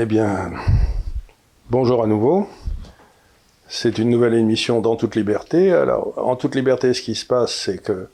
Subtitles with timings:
[0.00, 0.52] Eh bien,
[1.70, 2.46] bonjour à nouveau.
[3.66, 5.72] C'est une nouvelle émission dans toute liberté.
[5.72, 8.08] Alors, en toute liberté, ce qui se passe, c'est que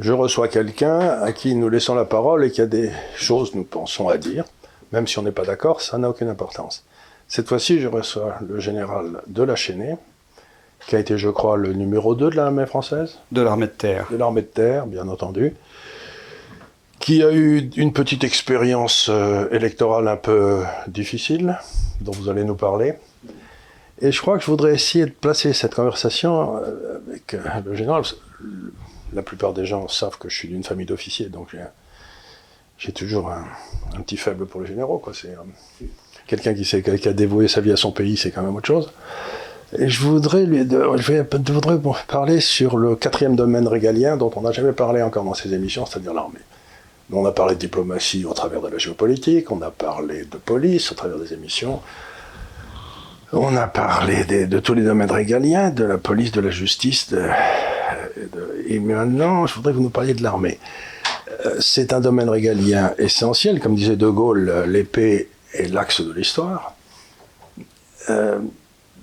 [0.00, 3.64] je reçois quelqu'un à qui nous laissons la parole et qui a des choses, nous
[3.64, 4.46] pensons, à dire.
[4.92, 6.86] Même si on n'est pas d'accord, ça n'a aucune importance.
[7.28, 9.96] Cette fois-ci, je reçois le général de la Chaînée,
[10.86, 13.18] qui a été, je crois, le numéro 2 de l'armée française.
[13.30, 14.06] De l'armée de terre.
[14.10, 15.54] De l'armée de terre, bien entendu.
[17.04, 21.58] Qui a eu une petite expérience euh, électorale un peu difficile,
[22.00, 22.94] dont vous allez nous parler.
[24.00, 27.74] Et je crois que je voudrais essayer de placer cette conversation euh, avec euh, le
[27.74, 28.04] général.
[29.12, 31.54] La plupart des gens savent que je suis d'une famille d'officiers, donc
[32.78, 33.44] j'ai toujours un,
[34.00, 35.02] petit faible pour les généraux.
[35.12, 35.36] C'est
[36.26, 38.90] quelqu'un qui, a dévoué sa vie à son pays, c'est quand même autre chose.
[39.78, 44.72] Et je voudrais, je voudrais parler sur le quatrième domaine régalien dont on n'a jamais
[44.72, 46.40] parlé encore dans ces émissions, c'est-à-dire l'armée.
[47.12, 50.90] On a parlé de diplomatie au travers de la géopolitique, on a parlé de police
[50.90, 51.80] au travers des émissions,
[53.32, 57.14] on a parlé de, tous les domaines régaliens, de la police, de la justice,
[58.66, 60.58] et maintenant je voudrais que vous nous parliez de l'armée.
[61.46, 66.74] Euh, c'est un domaine régalien essentiel, comme disait De Gaulle, l'épée est l'axe de l'histoire.
[68.08, 68.38] Euh,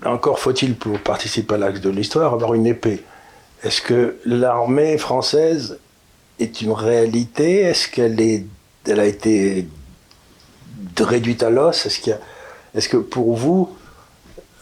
[0.06, 3.04] encore faut-il, pour participer à l'axe de l'histoire, avoir une épée.
[3.64, 5.78] Est-ce que l'armée française
[6.42, 7.62] est une réalité?
[7.62, 8.46] Est-ce qu'elle est,
[8.88, 9.68] elle a été
[11.00, 11.86] réduite à l'os?
[11.86, 12.18] Est-ce qu'il
[12.74, 13.70] est-ce que pour vous,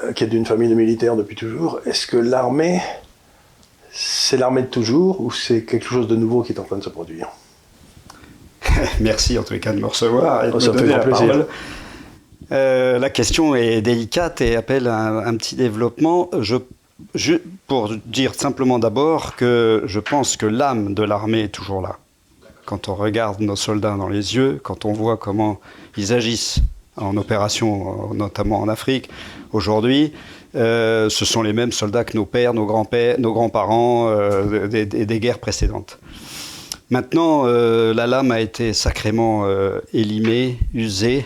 [0.03, 2.81] euh, qui êtes d'une famille de militaires depuis toujours, est-ce que l'armée,
[3.91, 6.83] c'est l'armée de toujours ou c'est quelque chose de nouveau qui est en train de
[6.83, 7.27] se produire?
[8.99, 11.27] Merci en tous les cas de me recevoir et de me donner la plaisir.
[11.27, 11.47] parole.
[12.51, 16.29] Euh, la question est délicate et appelle un, petit développement.
[16.39, 16.55] Je,
[17.67, 21.97] pour dire simplement d'abord que je pense que l'âme de l'armée est toujours là.
[22.65, 25.59] Quand on regarde nos soldats dans les yeux, quand on voit comment
[25.97, 26.59] ils agissent
[26.97, 29.09] en opération, notamment en Afrique,
[29.53, 30.13] aujourd'hui,
[30.55, 35.19] euh, ce sont les mêmes soldats que nos pères, nos grands-pères, nos grands-parents euh, des,
[35.19, 35.99] guerres précédentes.
[36.91, 39.45] Maintenant, la lame a été sacrément
[39.93, 41.23] élimée, usée,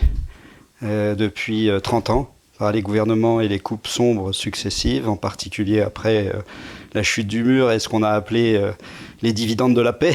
[0.84, 5.80] euh, depuis 30 euh, ans par les gouvernements et les coupes sombres successives, en particulier
[5.80, 6.40] après euh,
[6.94, 8.60] la chute du mur et ce qu'on a appelé
[9.22, 10.14] les dividendes de la paix.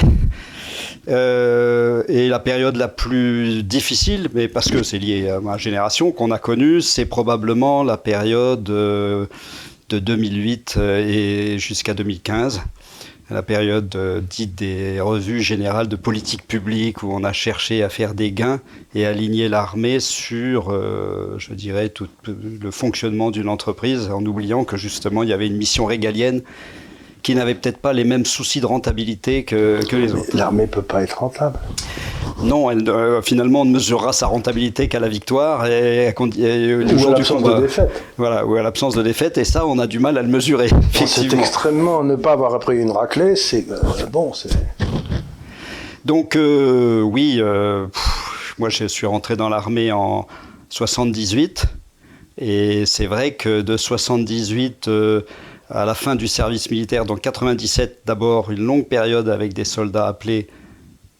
[1.06, 6.30] et la période la plus difficile, mais parce que c'est lié à ma génération qu'on
[6.30, 9.28] a connue, c'est probablement la période de
[9.90, 12.62] 2008 et jusqu'à 2015
[13.30, 17.88] la période euh, dite des revues générales de politique publique où on a cherché à
[17.88, 18.60] faire des gains
[18.94, 24.76] et aligner l'armée sur, euh, je dirais, tout le fonctionnement d'une entreprise en oubliant que
[24.76, 26.42] justement il y avait une mission régalienne
[27.22, 30.34] qui n'avaient peut-être pas les mêmes soucis de rentabilité que, que les autres.
[30.34, 31.58] L'armée ne peut pas être rentable.
[32.42, 36.24] Non, elle, euh, finalement, on ne mesurera sa rentabilité qu'à la victoire et, à, ou
[36.24, 38.02] à l'absence de défaite.
[38.16, 40.70] Voilà, ou à l'absence de défaite, et ça, on a du mal à le mesurer.
[41.06, 44.50] C'est extrêmement ne pas avoir appris une raclée, c'est euh, bon, c'est.
[46.06, 47.42] Donc euh, oui,
[48.58, 50.26] moi je suis rentré dans l'armée en
[50.70, 51.66] 78,
[52.38, 54.88] et c'est vrai que de 78
[55.70, 60.08] à la fin du service militaire, donc 97 d'abord, une longue période avec des soldats
[60.08, 60.48] appelés.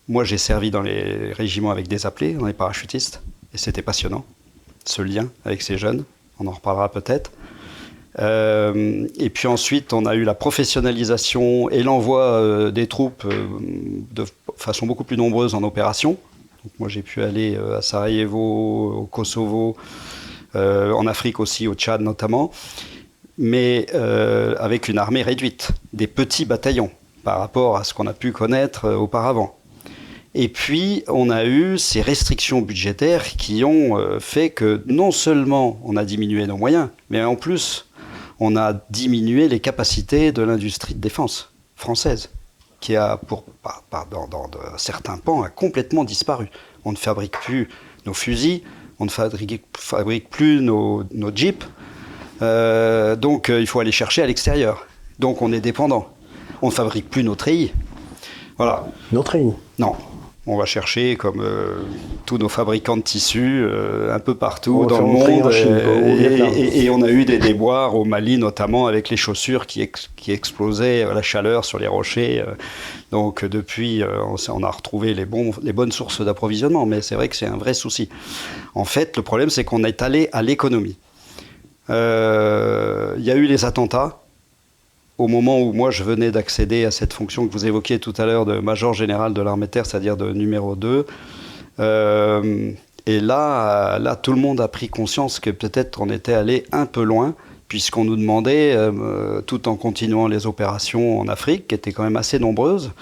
[0.08, 3.22] Moi, j'ai servi dans les régiments avec des appelés, dans les parachutistes,
[3.54, 4.24] et c'était passionnant,
[4.84, 6.04] ce lien avec ces jeunes.
[6.40, 7.30] On en reparlera peut-être.
[8.18, 13.46] Euh, et puis ensuite, on a eu la professionnalisation et l'envoi euh, des troupes euh,
[14.10, 14.24] de
[14.56, 16.16] façon beaucoup plus nombreuse en opération.
[16.80, 19.76] moi, j'ai pu aller à Sarajevo, au Kosovo,
[20.54, 22.50] en Afrique aussi, au Tchad notamment
[23.40, 26.90] mais euh, avec une armée réduite, des petits bataillons
[27.24, 29.56] par rapport à ce qu'on a pu connaître euh, auparavant.
[30.34, 35.80] Et puis, on a eu ces restrictions budgétaires qui ont euh, fait que non seulement
[35.84, 37.88] on a diminué nos moyens, mais en plus,
[38.40, 42.28] on a diminué les capacités de l'industrie de défense française,
[42.80, 43.44] qui a, pour,
[44.10, 46.50] dans, certains pans, a complètement disparu.
[46.84, 47.70] On ne fabrique plus
[48.04, 48.60] nos fusils,
[48.98, 51.66] on ne fabrique, plus nos jeeps,
[52.42, 54.86] euh, donc euh, il faut aller chercher à l'extérieur.
[55.18, 56.08] Donc on est dépendant.
[56.62, 57.72] On ne fabrique plus nos treillis.
[58.56, 58.86] Voilà.
[59.12, 59.54] Nos treillis?
[59.78, 59.94] Non.
[60.46, 61.82] On va chercher, comme euh,
[62.26, 63.64] tous nos fabricants de tissus,
[64.10, 65.52] un peu partout dans le monde.
[66.56, 71.02] Et, on a eu des déboires au Mali, notamment avec les chaussures qui, qui explosaient
[71.02, 72.42] à la chaleur sur les rochers.
[73.12, 74.02] donc depuis,
[74.48, 76.84] on, a retrouvé les, bons, les bonnes sources d'approvisionnement.
[76.86, 78.08] Mais c'est vrai que c'est un vrai souci.
[78.74, 80.96] En fait, le problème, c'est qu'on est allé à l'économie.
[81.90, 84.20] Euh, il y a eu les attentats
[85.18, 88.24] au moment où moi je venais d'accéder à cette fonction que vous évoquiez tout à
[88.24, 91.04] l'heure de major général de l'armée terre, c'est-à-dire de numéro 2.
[91.78, 92.72] Euh,
[93.06, 96.86] Et là, là, tout le monde a pris conscience que peut-être on était allé un
[96.86, 97.34] peu loin,
[97.68, 102.16] puisqu'on nous demandait, euh, tout en continuant les opérations en Afrique, qui étaient quand même
[102.16, 102.92] assez nombreuses,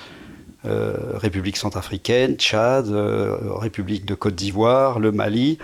[0.65, 2.87] euh, République centrafricaine, Tchad,
[3.61, 5.59] République de Côte d'Ivoire, le Mali,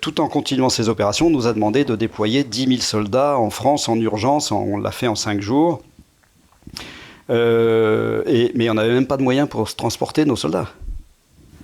[0.00, 3.50] tout en continuant ces opérations, on nous a demandé de déployer 10 000 soldats en
[3.50, 5.82] France en urgence, on l'a fait en 5 jours.
[7.30, 10.68] Et, mais on n'avait même pas de moyens pour transporter nos soldats.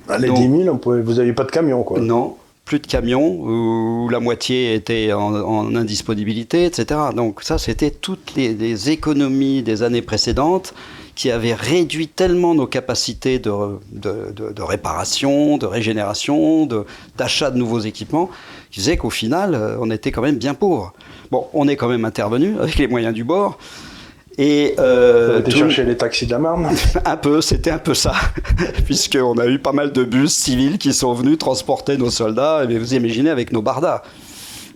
[0.08, 2.00] Ah, les 10 000, vous n'aviez pas de camion, quoi.
[2.00, 2.36] Non,
[2.66, 7.00] plus de camions, où la moitié était en, indisponibilité, etc.
[7.14, 10.74] Donc ça, c'était toutes les, économies des années précédentes
[11.16, 13.50] qui avaient réduit tellement nos capacités de,
[13.90, 16.68] de, réparation, de régénération,
[17.16, 18.30] d'achat de, nouveaux équipements,
[18.70, 20.92] qui faisaient qu'au final, euh, on était quand même bien pauvre.
[21.30, 23.58] Bon, on est quand même intervenu avec les moyens du bord,
[24.38, 26.68] et euh, Vous chercher les taxis de la Marne?
[27.06, 28.12] Un peu, c'était un peu ça,
[28.84, 32.66] puisqu'on a eu pas mal de bus civils qui sont venus transporter nos soldats.
[32.68, 34.02] Et vous imaginez avec nos bardas,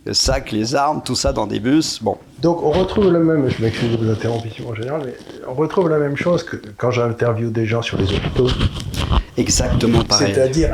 [0.06, 2.02] le sac, les armes, tout ça dans des bus.
[2.02, 2.16] Bon.
[2.40, 5.14] Donc on retrouve le même, je m'excuse de vous interrompre en général, mais
[5.48, 8.48] on retrouve la même chose que quand j'interviewe des gens sur les hôpitaux.
[9.36, 10.32] Exactement pareil.
[10.34, 10.70] C'est-à-dire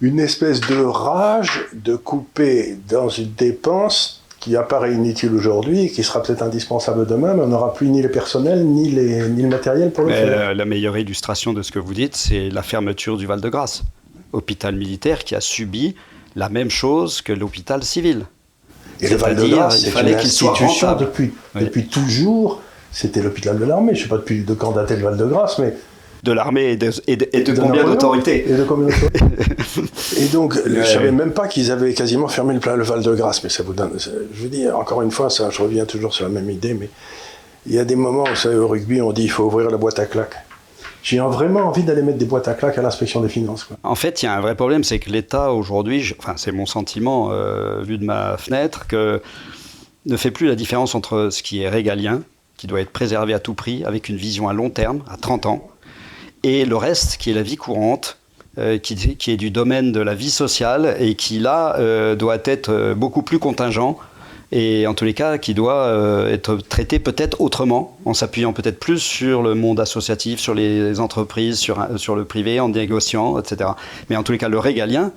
[0.00, 6.04] une espèce de rage de couper dans une dépense qui apparaît inutile aujourd'hui et qui
[6.04, 9.48] sera peut-être indispensable demain, mais on n'aura plus ni les personnels ni, les, ni le
[9.48, 10.54] matériel pour le faire.
[10.54, 13.82] La, meilleure illustration de ce que vous dites, c'est la fermeture du Val-de-Grâce,
[14.32, 15.96] hôpital militaire qui a subi
[16.38, 18.24] la même chose que l'hôpital civil.
[19.00, 22.62] Et le Val-de-Grâce, c'est une institution depuis, depuis toujours.
[22.92, 23.94] C'était l'hôpital de l'armée.
[23.94, 25.74] Je ne sais pas depuis de quand datait le Val-de-Grâce, mais
[26.22, 28.88] de l'armée et de, et de, combien d'autorités Et de combien
[30.16, 33.42] Et donc, je ne savais même pas qu'ils avaient quasiment fermé le, le Val-de-Grâce.
[33.42, 33.92] Mais ça vous donne.
[33.98, 36.88] Je veux dire, encore une fois, ça, je reviens toujours sur la même idée, mais
[37.66, 39.76] il y a des moments, vous savez, au rugby, on dit il faut ouvrir la
[39.76, 40.36] boîte à claques.
[41.02, 43.68] J'ai vraiment envie d'aller mettre des boîtes à claques à l'inspection des finances.
[43.82, 46.66] En fait, il y a un vrai problème, c'est que l'État aujourd'hui, enfin c'est mon
[46.66, 51.68] sentiment euh, vu de ma fenêtre, ne fait plus la différence entre ce qui est
[51.68, 52.22] régalien,
[52.56, 55.46] qui doit être préservé à tout prix, avec une vision à long terme, à 30
[55.46, 55.68] ans,
[56.42, 58.18] et le reste qui est la vie courante,
[58.58, 58.94] euh, qui,
[59.30, 63.38] est du domaine de la vie sociale et qui là euh, doit être beaucoup plus
[63.38, 63.98] contingent
[64.50, 68.98] et en tous les cas qui doit être traité peut-être autrement, en s'appuyant peut-être plus
[68.98, 73.70] sur le monde associatif, sur les entreprises, sur, sur le privé, en négociant, etc.
[74.08, 75.12] Mais en tous les cas, le régalien,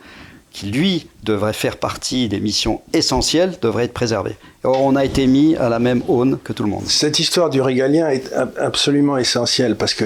[0.51, 4.35] qui lui devrait faire partie des missions essentielles, devrait être préservé.
[4.63, 6.83] Or, on a été mis à la même aune que tout le monde.
[6.87, 10.05] Cette histoire du régalien est absolument essentielle parce que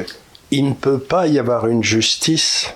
[0.51, 2.68] il ne peut pas y avoir une justice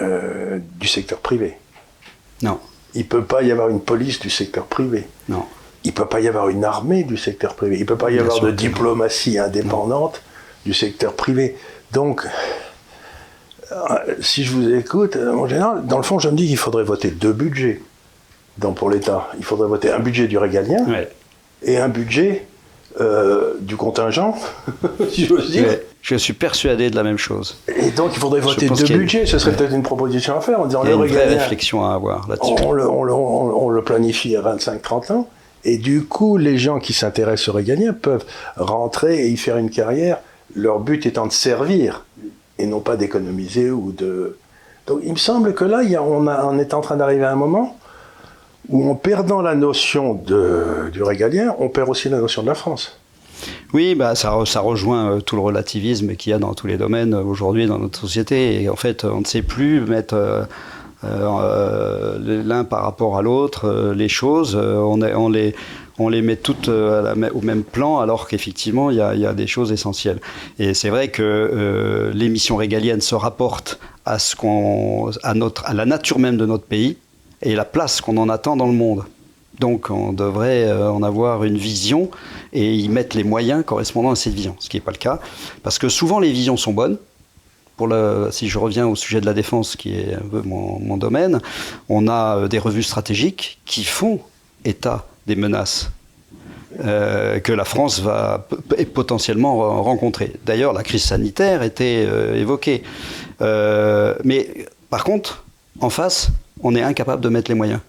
[0.00, 1.56] euh, du secteur privé.
[2.42, 2.60] Non.
[2.94, 5.06] Il ne peut pas y avoir une police du secteur privé.
[5.28, 5.44] Non.
[5.84, 7.76] Il ne peut pas y avoir une armée du secteur privé.
[7.76, 10.22] Il ne peut pas y avoir de diplomatie indépendante
[10.64, 11.56] du secteur privé.
[11.92, 12.26] Donc,
[13.72, 13.76] euh,
[14.20, 16.84] si je vous écoute, euh, en général, dans le fond, je me dis qu'il faudrait
[16.84, 17.80] voter deux budgets
[18.76, 19.28] pour l'État.
[19.38, 20.86] Il faudrait voter un budget du régalien
[21.62, 22.46] et un budget
[23.60, 24.38] du contingent,
[25.10, 25.78] si j'ose dire.
[26.04, 27.56] Je suis persuadé de la même chose.
[27.74, 30.66] Et donc il faudrait voter deux budgets, ce serait peut-être une proposition à faire en
[30.66, 32.52] disant il y a une vraie réflexion à avoir là-dessus.
[32.62, 35.28] On, on, le, planifie à 25-30 ans,
[35.64, 38.26] et du coup les gens qui s'intéressent au régalien peuvent
[38.58, 40.18] rentrer et y faire une carrière,
[40.54, 42.04] leur but étant de servir
[42.58, 44.36] et non pas d'économiser ou de...
[44.86, 47.24] Donc il me semble que là, il y a, on, on, est en train d'arriver
[47.24, 47.78] à un moment
[48.68, 52.54] où en perdant la notion de, du régalien, on perd aussi la notion de la
[52.54, 52.98] France.
[53.72, 56.76] Oui, bah, ça, ça rejoint euh, tout le relativisme qu'il y a dans tous les
[56.76, 58.62] domaines euh, aujourd'hui dans notre société.
[58.62, 60.14] Et en fait, on ne sait plus mettre
[61.04, 64.56] euh, l'un par rapport à l'autre les choses.
[64.56, 64.96] On,
[65.28, 65.54] les,
[65.98, 70.20] on les met toutes au même plan alors qu'effectivement, il y, a, des choses essentielles.
[70.58, 75.84] Et c'est vrai que l'émission régalienne se rapporte à, ce qu'on, à, notre, à la
[75.84, 76.96] nature même de notre pays
[77.42, 79.04] et la place qu'on en attend dans le monde.
[79.58, 82.10] Donc on devrait euh, en avoir une vision
[82.52, 85.20] et y mettre les moyens correspondant à cette vision, ce qui n'est pas le cas.
[85.62, 86.98] Parce que souvent les visions sont bonnes.
[88.30, 91.40] Si je reviens au sujet de la défense, qui est un peu mon, domaine,
[91.88, 94.20] on a euh, des revues stratégiques qui font
[94.64, 95.90] état des menaces
[96.84, 98.46] euh, que la France va
[98.94, 100.32] potentiellement rencontrer.
[100.46, 102.06] D'ailleurs, la crise sanitaire était
[102.36, 102.82] évoquée.
[103.40, 104.48] mais
[104.90, 105.44] par contre,
[105.80, 106.28] en face,
[106.62, 107.80] on est incapable de mettre les moyens.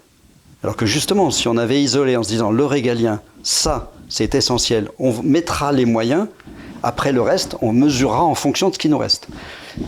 [0.66, 4.90] Alors que justement, si on avait isolé en se disant le régalien, ça, c'est essentiel,
[4.98, 6.26] on mettra les moyens,
[6.82, 9.28] après le reste, on mesurera en fonction de ce qui nous reste.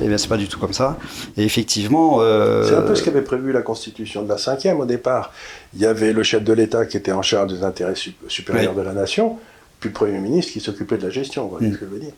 [0.03, 0.99] Eh bien, c'est pas du tout comme ça.
[1.35, 2.17] Et effectivement.
[2.21, 5.33] Euh, c'est un peu ce qu'avait prévu la Constitution de la 5e au départ.
[5.73, 7.95] Il y avait le chef de l'État qui était en charge des intérêts
[8.27, 9.37] supérieurs de la nation,
[9.79, 11.45] puis le Premier ministre qui s'occupait de la gestion.
[11.45, 11.73] Vous voyez mm.
[11.73, 12.13] ce que je veux dire.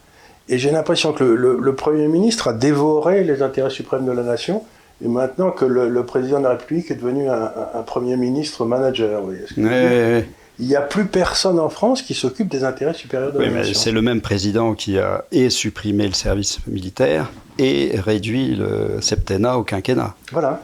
[0.50, 4.66] Et j'ai l'impression que le, Premier ministre a dévoré les intérêts suprêmes de la nation
[5.04, 9.22] et maintenant que le, président de la République est devenu un, Premier ministre manager.
[9.22, 10.26] Vous voyez
[10.62, 13.74] il n'y a plus personne en France qui s'occupe des intérêts supérieurs de la nation.
[13.74, 19.58] C'est le même président qui a et supprimé le service militaire et réduit le septennat
[19.58, 20.16] au quinquennat.
[20.34, 20.62] Voilà.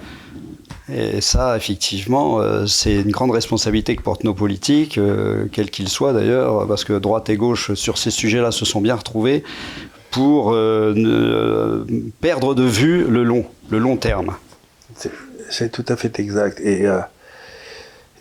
[0.94, 5.89] Et ça, effectivement, euh, c'est une grande responsabilité que portent nos politiques, euh, quels qu'ils
[5.89, 9.44] soient d'ailleurs, parce que droite et gauche, sur ces sujets-là, se sont bien retrouvés
[10.12, 11.86] pour euh, ne
[12.22, 14.36] perdre de vue le long, le long terme.
[15.50, 16.60] C'est tout à fait exact.
[16.60, 16.88] Et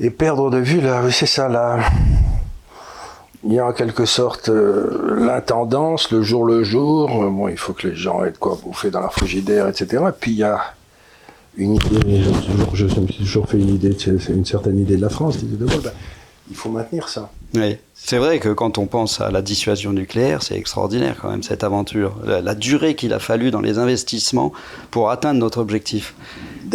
[0.00, 1.78] et perdre de vue, là, c'est ça, là.
[3.44, 7.08] Il y a en quelque sorte euh, l'intendance, le jour le jour.
[7.08, 10.02] Bon, il faut que les gens aient de quoi bouffer dans la frigidaire, etc.
[10.08, 10.58] Et puis il y a
[11.56, 12.22] une idée,
[12.72, 13.96] je, me suis toujours fait une idée,
[14.30, 15.68] une certaine idée de la France, ben,
[16.50, 17.30] il faut maintenir ça.
[17.54, 21.42] Oui, c'est vrai que quand on pense à la dissuasion nucléaire, c'est extraordinaire quand même
[21.42, 22.16] cette aventure.
[22.24, 24.52] La, durée qu'il a fallu dans les investissements
[24.90, 26.14] pour atteindre notre objectif.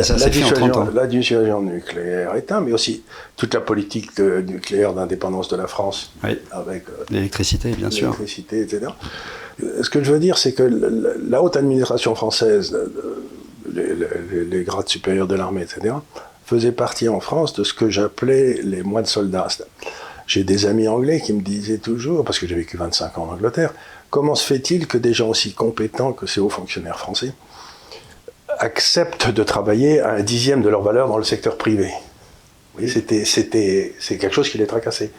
[0.01, 3.03] Ça la, dissuasion, la dissuasion nucléaire est un, mais aussi
[3.36, 6.13] toute la politique nucléaire d'indépendance de la France.
[6.51, 8.12] Avec euh, l'électricité, bien sûr.
[8.12, 8.88] L'électricité, etc.
[9.62, 12.77] Euh, ce que je veux dire, c'est que la, haute administration française,
[13.71, 15.95] les, les grades supérieurs de l'armée, etc.,
[16.45, 19.48] faisait partie en France de ce que j'appelais les moines soldats.
[20.29, 23.33] J'ai des amis anglais qui me disaient toujours, parce que j'ai vécu 25 ans en
[23.33, 23.74] Angleterre,
[24.12, 27.33] comment se fait-il que des gens aussi compétents que ces hauts fonctionnaires français
[28.59, 31.91] acceptent de travailler à un dixième de leur valeur dans le secteur privé?
[32.88, 35.09] C'était, c'est quelque chose qui les tracassait.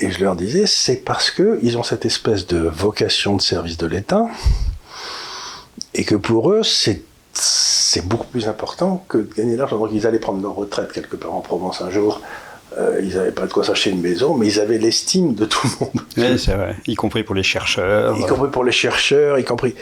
[0.00, 3.86] Et je leur disais, c'est parce qu'ils ont cette espèce de vocation de service de
[3.86, 4.26] l'État,
[5.94, 7.02] et que pour eux, c'est
[7.40, 9.78] c'est beaucoup plus important que de gagner de l'argent.
[9.78, 12.20] Donc ils allaient prendre leur retraite quelque part en Provence un jour,
[12.76, 15.66] euh, ils n'avaient pas de quoi s'acheter une maison, mais ils avaient l'estime de tout
[15.66, 16.04] le monde.
[16.16, 16.76] Oui, c'est vrai.
[16.86, 18.16] Y compris pour les chercheurs.
[18.18, 19.74] Y compris pour les chercheurs, y compris.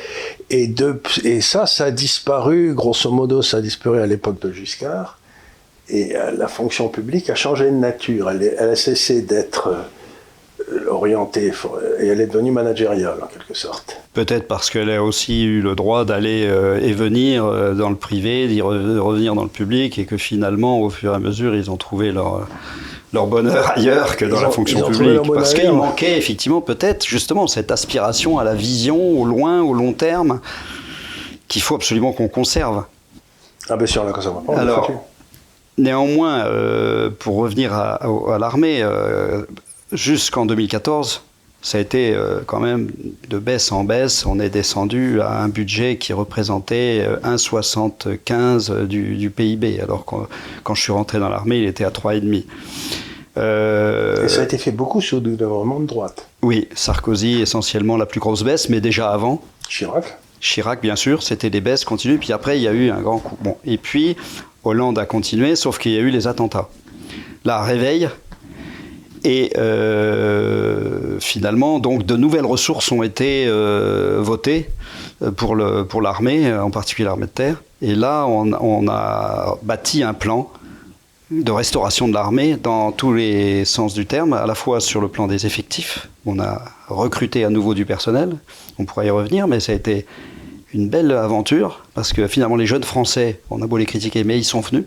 [0.50, 4.52] Et, de, et ça, ça a disparu, grosso modo, ça a disparu à l'époque de
[4.52, 5.18] Giscard.
[5.88, 8.30] Et euh, la fonction publique a changé de nature.
[8.30, 9.82] Elle, elle a cessé d'être euh,
[10.88, 11.52] orientée
[12.00, 13.96] et elle est devenue managériale en quelque sorte.
[14.14, 16.42] Peut-être parce qu'elle a aussi eu le droit d'aller
[16.82, 17.44] et venir
[17.74, 21.18] dans le privé, d'y revenir dans le public et que finalement, au fur et à
[21.18, 22.46] mesure, ils ont trouvé leur
[23.12, 25.20] leur bonheur ailleurs que dans la fonction publique.
[25.32, 29.92] Parce qu'il manquait effectivement peut-être justement cette aspiration à la vision, au loin, au long
[29.92, 30.40] terme,
[31.48, 32.84] qu'il faut absolument qu'on conserve.
[33.68, 34.58] Ah bien sûr, on la conserve pas.
[34.58, 34.90] Alors,
[35.78, 37.98] néanmoins, euh, pour revenir à,
[38.38, 39.42] l'armée, euh,
[39.92, 41.22] jusqu'en 2014,
[41.62, 42.90] ça a été euh, quand même
[43.28, 44.26] de baisse en baisse.
[44.26, 50.16] On est descendu à un budget qui représentait 1,75 du, du, PIB, alors que
[50.62, 52.44] quand je suis rentré dans l'armée, il était à 3,5.
[53.38, 56.28] Euh, Et ça a été fait beaucoup sous le gouvernement de droite.
[56.42, 59.42] Oui, Sarkozy essentiellement la plus grosse baisse, mais déjà avant.
[59.68, 62.18] Chirac Chirac, bien sûr, c'était des baisses continues.
[62.18, 63.36] Puis après, il y a eu un grand coup.
[63.40, 64.16] Bon, et puis,
[64.64, 66.68] Hollande a continué, sauf qu'il y a eu les attentats.
[67.44, 68.08] Là, réveil.
[69.28, 74.70] Et euh, finalement, donc, de nouvelles ressources ont été euh, votées
[75.36, 77.60] pour l'armée, pour en particulier l'armée de terre.
[77.82, 80.48] Et là, on, on a bâti un plan
[81.32, 85.08] de restauration de l'armée dans tous les sens du terme, à la fois sur le
[85.08, 86.08] plan des effectifs.
[86.24, 88.36] On a recruté à nouveau du personnel,
[88.78, 90.06] on pourra y revenir, mais ça a été
[90.72, 94.38] une belle aventure, parce que finalement les jeunes Français, on a beau les critiquer, mais
[94.38, 94.84] ils sont venus.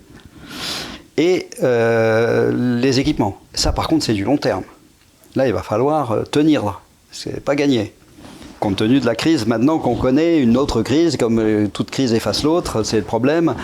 [1.19, 4.63] Et euh, les équipements, ça par contre c'est du long terme.
[5.35, 6.79] Là il va falloir euh, tenir,
[7.11, 7.93] c'est pas gagné
[8.61, 9.45] compte tenu de la crise.
[9.45, 13.55] Maintenant qu'on connaît une autre crise, comme euh, toute crise efface l'autre, c'est le problème,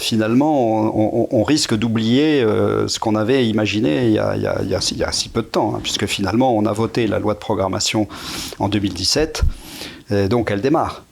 [0.00, 0.92] finalement,
[1.32, 2.44] on, risque d'oublier
[2.88, 6.66] ce qu'on avait imaginé il y, a, si peu de temps, hein, puisque finalement, on
[6.66, 8.08] a voté la loi de programmation
[8.58, 9.42] en 2017,
[10.10, 11.04] et donc elle démarre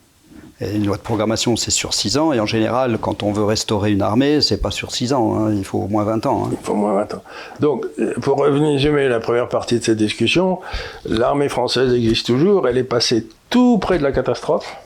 [0.61, 3.93] une loi de programmation, c'est sur 6 ans, et en général, quand on veut restaurer
[3.93, 5.53] une armée, c'est pas sur 6 ans, hein.
[5.53, 6.45] il faut au moins 20 ans.
[6.47, 6.51] Hein.
[6.53, 7.23] Il faut au moins 20 ans.
[7.61, 7.87] Donc,
[8.23, 10.61] pour revenir la première partie de cette discussion,
[11.05, 14.77] l'armée française existe toujours, elle est passée tout près de la catastrophe.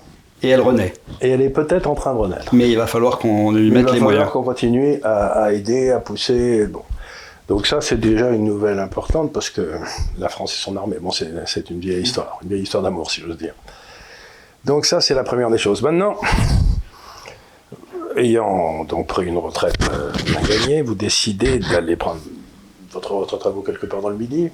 [0.43, 0.95] Et elle renaît.
[1.21, 2.55] Et elle est peut-être en train de renaître.
[2.55, 4.01] Mais il va falloir qu'on lui mette les moyens.
[4.01, 6.67] Il va falloir qu'on continue à, aider, à pousser.
[6.67, 6.83] Bon.
[7.47, 9.73] Donc ça, c'est déjà une nouvelle importante parce que
[10.19, 13.21] la France et son armée, bon, c'est une vieille histoire, une vieille histoire d'amour, si
[13.21, 13.55] j'ose dire.
[14.65, 15.83] Donc ça, c'est la première des choses.
[15.83, 16.17] Maintenant,
[18.17, 20.13] ayant donc pris une retraite euh,
[20.47, 22.21] gagnée, vous décidez d'aller prendre
[22.91, 24.51] votre retraite à vous quelque part dans le Midi.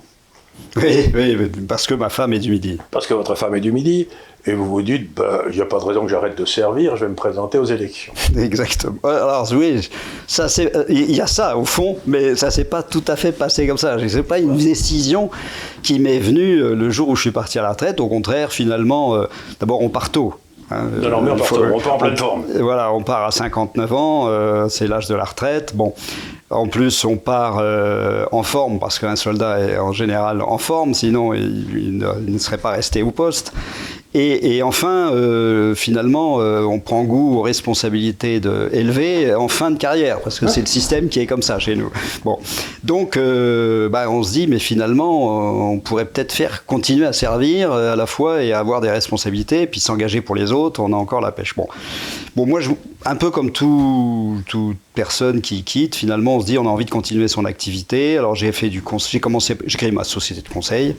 [0.77, 2.79] Oui, oui, parce que ma femme est du Midi.
[2.91, 4.09] Parce que votre femme est du Midi,
[4.49, 6.97] et vous vous dites, bah, il n'y a pas de raison que j'arrête de servir,
[6.97, 8.13] je vais me présenter aux élections.
[8.37, 8.97] Exactement.
[9.03, 9.89] Alors oui,
[10.29, 13.33] ça euh, il y a ça au fond, mais ça s'est pas tout à fait
[13.33, 13.99] passé comme ça.
[13.99, 15.31] Ce n'est pas une décision
[15.83, 17.99] qui m'est venue euh, le jour où je suis parti à la retraite.
[17.99, 19.27] Au contraire, finalement, euh,
[19.59, 20.35] d'abord on part tôt.
[20.71, 22.45] Hein, de leur meilleur faut- on part en pleine forme.
[22.61, 25.77] Voilà, on part à 59 ans, euh, c'est l'âge de la retraite.
[25.77, 25.95] Bon,
[26.51, 30.93] en plus, on part euh, en forme parce qu'un soldat est en général en forme,
[30.95, 33.53] sinon il, il ne, il ne serait pas resté au poste.
[34.19, 39.71] Et, et enfin, euh, finalement, euh, on prend goût aux responsabilités de, élevées en fin
[39.71, 41.91] de carrière, parce que c'est le système qui est comme ça chez nous.
[42.25, 42.39] Bon,
[42.83, 47.73] donc, euh, bah, on se dit, mais finalement, on pourrait peut-être faire continuer à servir
[47.73, 50.81] à la fois et avoir des responsabilités, et puis s'engager pour les autres.
[50.81, 51.55] On a encore la pêche.
[51.55, 51.69] Bon,
[52.37, 52.71] bon, moi, je,
[53.05, 56.87] un peu comme tout, toute personne qui quitte, finalement, on se dit, on a envie
[56.87, 58.17] de continuer son activité.
[58.17, 60.97] Alors, j'ai fait du conseil, j'ai commencé, j'ai créé ma société de conseil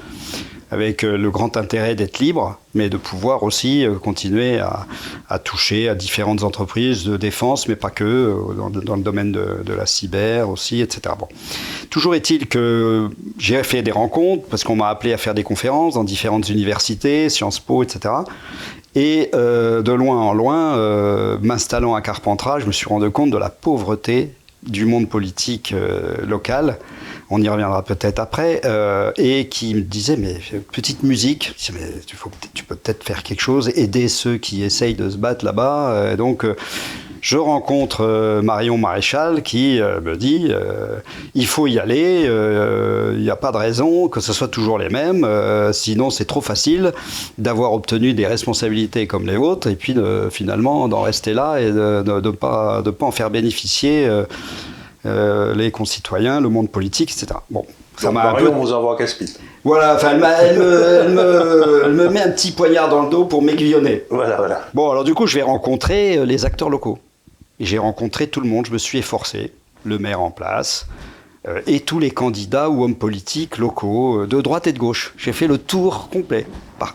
[0.72, 5.88] avec euh, le grand intérêt d'être libre, mais de pouvoir aussi euh, continuer à, toucher
[5.88, 10.50] à différentes entreprises de défense, mais pas que, euh, dans, le domaine de, la cyber
[10.50, 11.16] aussi, etc.
[11.18, 11.28] Bon.
[11.90, 15.94] Toujours est-il que j'ai fait des rencontres, parce qu'on m'a appelé à faire des conférences
[15.94, 18.14] dans différentes universités, Sciences Po, etc.
[18.96, 23.52] Et de loin en loin, m'installant à Carpentras, je me suis rendu compte de la
[23.52, 24.34] pauvreté
[24.64, 25.76] du monde politique
[26.26, 26.80] local
[27.30, 30.38] on y reviendra peut-être après, euh, et qui me disait, mais
[30.72, 32.16] petite musique, mais tu,
[32.64, 35.90] peux peut-être faire quelque chose, aider ceux qui essayent de se battre là-bas.
[35.92, 36.56] Euh, donc, euh,
[37.22, 41.00] je rencontre euh, Marion Maréchal qui euh, me dit, euh,
[41.36, 44.78] il faut y aller, euh, il n'y a pas de raison que ce soit toujours
[44.78, 46.94] les mêmes, euh, sinon c'est trop facile
[47.38, 49.96] d'avoir obtenu des responsabilités comme les vôtres, et puis
[50.32, 54.08] finalement d'en rester là et de ne pas, de pas en faire bénéficier.
[55.08, 57.40] Euh, les concitoyens, le monde politique, etc.
[57.50, 57.66] Bon,
[57.98, 58.50] ça m'a un peu...
[58.50, 59.30] on vous envoie à Casse-Pipe.
[59.64, 63.26] Voilà, enfin, elle, me, elle me- elle me met un petit poignard dans le dos
[63.26, 64.04] pour m'aiguillonner.
[64.10, 64.62] Voilà, voilà.
[64.74, 67.00] Bon, alors du coup, je vais rencontrer euh, les acteurs locaux.
[67.60, 69.52] J'ai rencontré tout le monde, je me suis efforcé,
[69.84, 70.88] le maire en place,
[71.48, 75.14] euh, et tous les candidats ou hommes politiques locaux, de droite et de gauche.
[75.18, 76.46] J'ai fait le tour complet.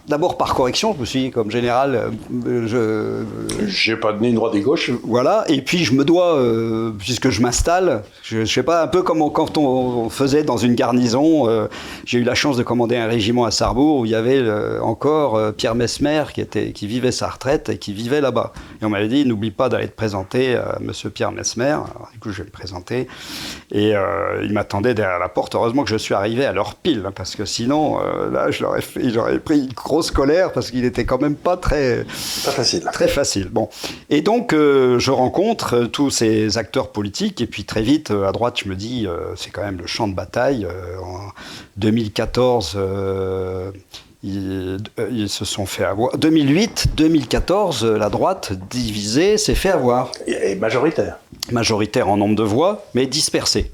[0.08, 2.10] D'abord par correction, je me suis dit, comme général,
[2.46, 3.24] euh,
[3.58, 4.90] je, J'ai pas de ni droite ni gauche.
[5.02, 8.86] voilà, et puis je me dois, euh, puisque je m'installe, je, je sais pas, un
[8.86, 11.66] peu comme on- quand on, faisait dans une garnison, euh,
[12.04, 14.42] j'ai eu la chance de commander un régiment à Sarrebourg où il y avait
[14.80, 18.52] encore Pierre Mesmer qui, était, qui vivait sa retraite et qui vivait là-bas.
[18.80, 21.64] Et on m'avait dit, n'oublie pas d'aller te présenter à monsieur Pierre Mesmer.
[21.70, 23.08] Alors, du coup, je vais me présenter.
[23.72, 23.92] Et
[24.42, 25.54] il m'attendait derrière la porte.
[25.54, 27.98] Heureusement que je suis arrivé à l'heure pile, hein, parce que sinon,
[28.30, 32.04] là, je l'aurais pris grosse colère parce qu'il était quand même pas très.
[32.44, 32.88] Pas facile.
[32.92, 33.48] Très facile.
[33.48, 33.68] Bon.
[34.10, 38.28] Et donc, euh, je rencontre euh, tous ces acteurs politiques, et puis très vite, euh,
[38.28, 40.66] à droite, je me dis, euh, c'est quand même le champ de bataille.
[41.02, 41.28] En
[41.76, 43.70] 2014, euh,
[44.22, 44.78] ils,
[45.10, 46.16] ils se sont fait avoir.
[46.16, 50.12] 2008, 2014, euh, la droite divisée s'est fait avoir.
[50.26, 51.18] Et majoritaire.
[51.50, 53.72] Majoritaire en nombre de voix, mais dispersée.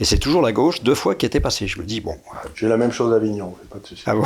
[0.00, 1.66] Et c'est toujours la gauche, deux fois, qui était passée.
[1.66, 2.16] Je me dis, bon,
[2.54, 4.02] J'ai la même chose à Avignon, pas de souci.
[4.06, 4.24] ah bon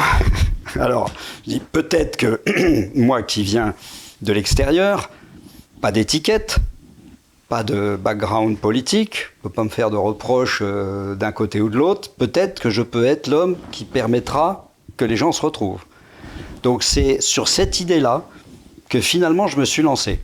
[0.81, 1.11] Alors,
[1.45, 2.41] je dis peut-être que
[2.99, 3.75] moi qui viens
[4.23, 5.11] de l'extérieur,
[5.81, 6.59] pas d'étiquette,
[7.49, 11.71] pas de background politique, ne peux pas me faire de reproches euh, d'un côté ou
[11.71, 15.85] de l'autre, peut-être que je peux être l'homme qui permettra que les gens se retrouvent.
[16.63, 18.25] Donc c'est sur cette idée-là
[18.89, 20.21] que finalement je me suis lancé,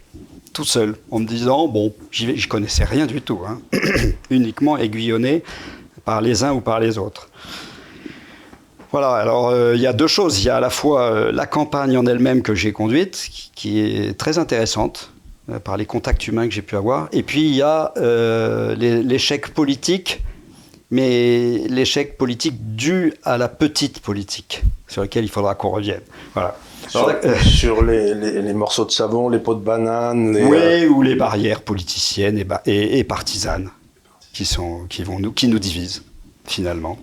[0.54, 3.60] tout seul, en me disant, bon, j'y connaissais rien du tout, hein,
[4.30, 5.42] uniquement aiguillonné
[6.06, 7.28] par les uns ou par les autres.
[8.92, 10.40] Voilà, alors euh, il y a deux choses.
[10.40, 13.80] Il y a à la fois euh, la campagne en elle-même que j'ai conduite, qui,
[13.80, 15.10] est très intéressante
[15.50, 17.08] euh, par les contacts humains que j'ai pu avoir.
[17.10, 17.92] Et puis il y a
[18.76, 20.22] l'échec politique,
[20.94, 26.02] mais l'échec politique dû à la petite politique, sur lequel il faudra qu'on revienne.
[26.34, 26.56] Voilà.
[26.88, 30.42] Sur, Alors, euh, sur les, les- les morceaux de savon, les pots de banane, les,
[30.42, 30.46] euh,
[30.82, 33.70] oui, ou les barrières politiciennes et, ba- et- et partisanes
[34.32, 36.02] qui, sont, qui, vont nous, qui nous divisent,
[36.46, 36.96] finalement.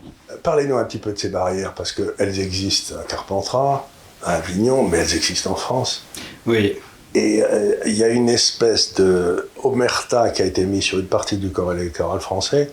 [0.44, 3.88] Parlez-nous un petit peu de ces barrières, parce qu'elles existent à Carpentras,
[4.24, 6.06] à Avignon, mais elles existent en France.
[6.46, 6.76] Oui,
[7.14, 11.08] Et euh, il y a une espèce de omerta qui a été mise sur une
[11.08, 12.72] partie du corps électoral français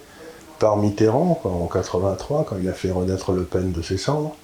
[0.58, 4.34] par Mitterrand quoi, en 83, quand il a fait renaître Le Pen de ses cendres.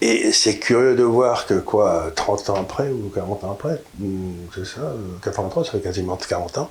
[0.00, 4.32] Et c'est curieux de voir que, quoi, 30 ans après, ou 40 ans après, hmm,
[4.54, 6.70] c'est ça, euh, 83, ça fait quasiment 40 ans,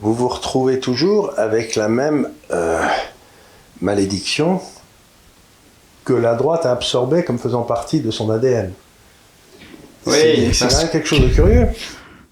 [0.00, 2.80] vous vous retrouvez toujours avec la même euh,
[3.80, 4.60] malédiction
[6.04, 8.72] que la droite a absorbée comme faisant partie de son ADN.
[10.06, 11.68] Oui, c'est parce quelque chose de curieux.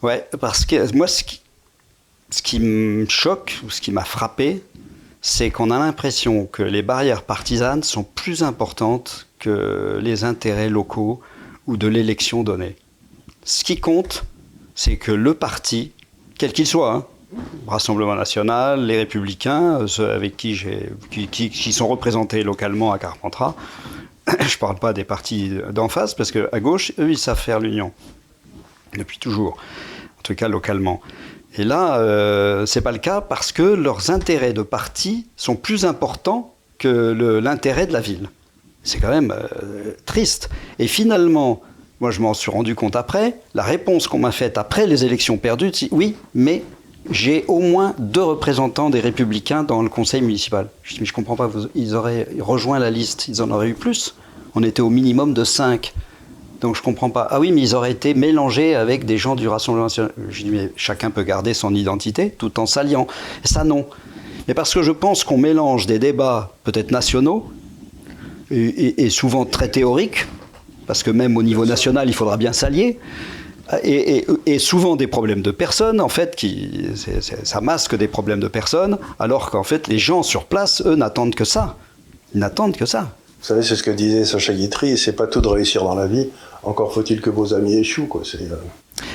[0.03, 1.43] Ouais, parce que moi, ce qui,
[2.31, 4.63] ce qui me choque ou ce qui m'a frappé,
[5.31, 11.21] c'est qu'on a l'impression que les barrières partisanes sont plus importantes que les intérêts locaux
[11.67, 12.77] ou de l'élection donnée.
[13.45, 14.25] Ce qui compte,
[14.75, 15.93] c'est que le parti,
[16.39, 17.05] quel qu'il soit, hein,
[17.67, 20.59] Rassemblement national, les Républicains, euh, ceux avec qui,
[21.11, 23.55] qui- qui sont représentés localement à Carpentras,
[24.41, 27.61] je ne parle pas des partis d'en face, parce qu'à gauche, eux, ils savent faire
[27.61, 27.93] l'union.
[28.97, 29.59] depuis toujours,
[30.19, 31.03] en tout cas localement.
[31.59, 35.85] Et là, euh, c'est pas le cas parce que leurs intérêts de parti sont plus
[35.85, 38.29] importants que l'intérêt de la ville.
[38.85, 40.51] C'est quand même euh, triste.
[40.79, 41.61] Et finalement,
[42.01, 45.37] moi je m'en suis rendu compte après, la réponse qu'on m'a faite après les élections
[45.37, 46.63] perdues, c'est oui, mais
[47.11, 50.69] j'ai au moins deux représentants des Républicains dans le conseil municipal.
[50.85, 53.75] Je dis, mais je comprends pas, ils auraient rejoint la liste, ils en auraient eu
[53.75, 54.15] plus.
[54.55, 55.93] On était au minimum de cinq.
[56.61, 57.29] Donc je comprends pas.
[57.31, 60.13] Ah oui, mais ils auraient été mélangés avec des gens du Rassemblement national.
[60.29, 63.07] Je dis, mais chacun peut garder son identité tout en s'alliant.
[63.45, 63.87] Ça, non.
[64.49, 67.51] Mais parce que je pense qu'on mélange des débats peut-être nationaux
[68.51, 70.27] et, souvent très théoriques,
[70.87, 72.99] parce que même au niveau national, il faudra bien s'allier,
[73.85, 76.87] et, souvent des problèmes de personnes, en fait, qui,
[77.43, 81.35] ça masque des problèmes de personnes, alors qu'en fait, les gens sur place, eux, n'attendent
[81.35, 81.77] que ça.
[82.35, 83.15] Ils n'attendent que ça.
[83.41, 86.07] Vous savez, c'est ce que disait Sacha Guitry, c'est pas tout de réussir dans la
[86.07, 86.29] vie,
[86.63, 88.23] encore faut-il que vos amis échouent, quoi.
[88.35, 88.55] Euh,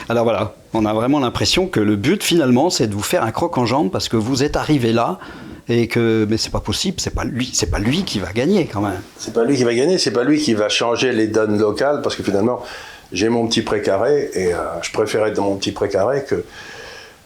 [0.08, 3.32] Alors voilà, on a vraiment l'impression que le but, finalement, c'est de vous faire un
[3.32, 5.20] croc en jambe parce que vous êtes arrivé là,
[5.70, 8.66] et que mais c'est pas possible, c'est pas lui, c'est pas lui qui va gagner
[8.66, 9.02] quand même.
[9.18, 12.02] C'est pas lui qui va gagner, c'est pas lui qui va changer les donnes locales
[12.02, 12.62] parce que finalement
[13.12, 16.44] j'ai mon petit précaré et euh, je préfère être dans mon petit précaré que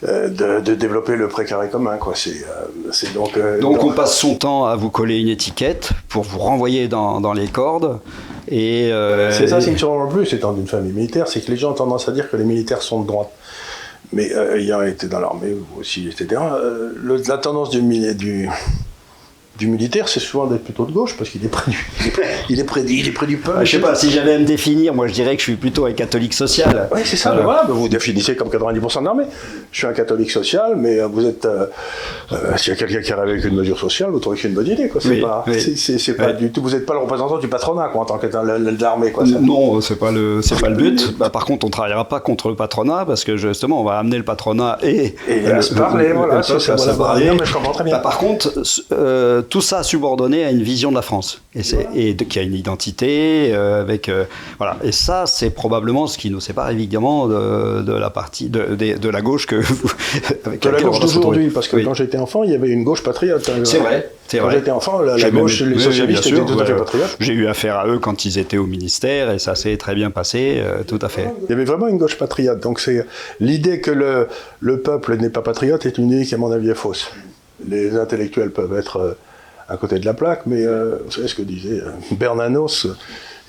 [0.03, 0.29] euh,
[0.59, 1.97] de, développer le précaré commun.
[1.97, 2.13] Quoi.
[2.15, 6.39] C'est, euh, donc, donc on passe son temps à vous coller une étiquette pour vous
[6.39, 7.99] renvoyer dans, dans les cordes.
[8.49, 8.91] Et
[9.31, 11.71] c'est ça qui me surprend le plus étant d'une famille militaire, c'est que les gens
[11.71, 13.29] ont tendance à dire que les militaires sont de droite
[14.13, 16.41] mais ayant été dans l'armée aussi, etc.,
[17.27, 17.81] la tendance du,
[18.13, 18.49] du,
[19.57, 21.77] du militaire, c'est souvent d'être plutôt de gauche parce qu'il est près du,
[22.49, 23.57] il est près, il est près du peuple.
[23.59, 25.55] Ah, je sais pas, si j'avais à me définir, moi je dirais que je suis
[25.55, 26.87] plutôt un catholique social.
[26.93, 27.65] Oui, c'est ça, voilà.
[27.67, 29.23] vous définissez comme 90% de l'armée.
[29.71, 31.45] Je suis un catholique social, mais vous êtes.
[31.45, 31.67] Euh,
[32.31, 34.47] euh, S'il y a quelqu'un qui arrive avec une mesure sociale, vous trouvez que c'est
[34.47, 34.89] une bonne idée.
[34.89, 35.01] Quoi.
[35.01, 38.05] C'est pas, c'est, pas du tout, vous n'êtes pas le représentant du patronat quoi, en
[38.05, 39.11] tant que de l'armée.
[39.11, 41.17] Quoi, non, c'est pas le, c'est pas le but.
[41.17, 44.17] Bah, par contre, on travaillera pas contre le patronat parce que justement, on va amener
[44.17, 45.15] le patronat et.
[45.27, 46.43] Et à se parler, voilà.
[46.43, 47.95] ça, ça, mais je comprends très bien.
[47.95, 48.51] Bah, par contre,
[48.91, 51.41] euh, tout ça subordonné à une vision de la France.
[51.55, 54.25] Et, c'est, et qui a une identité euh, avec euh,
[54.57, 54.77] voilà.
[54.83, 59.09] Et ça c'est probablement ce qui nous sépare évidemment de, de la partie de, de,
[59.09, 59.55] la gauche que
[60.45, 63.01] avec de la gauche d'aujourd'hui parce que quand j'étais enfant il y avait une gauche
[63.01, 63.61] patriote hein.
[63.63, 67.17] c'est vrai c'est quand j'étais enfant la, gauche les socialistes étaient tout à fait patriotes.
[67.19, 70.11] J'ai eu affaire à eux quand ils étaient au ministère et ça s'est très bien
[70.11, 71.29] passé euh, tout à fait.
[71.47, 73.05] Il y avait vraiment une gauche patriote donc c'est
[73.39, 74.27] l'idée que le,
[74.59, 77.09] le peuple n'est pas patriote est une idée qui à mon avis est fausse.
[77.67, 79.15] Les intellectuels peuvent être
[79.69, 82.87] à côté de la plaque, mais euh, vous savez ce que disait euh, Bernanos?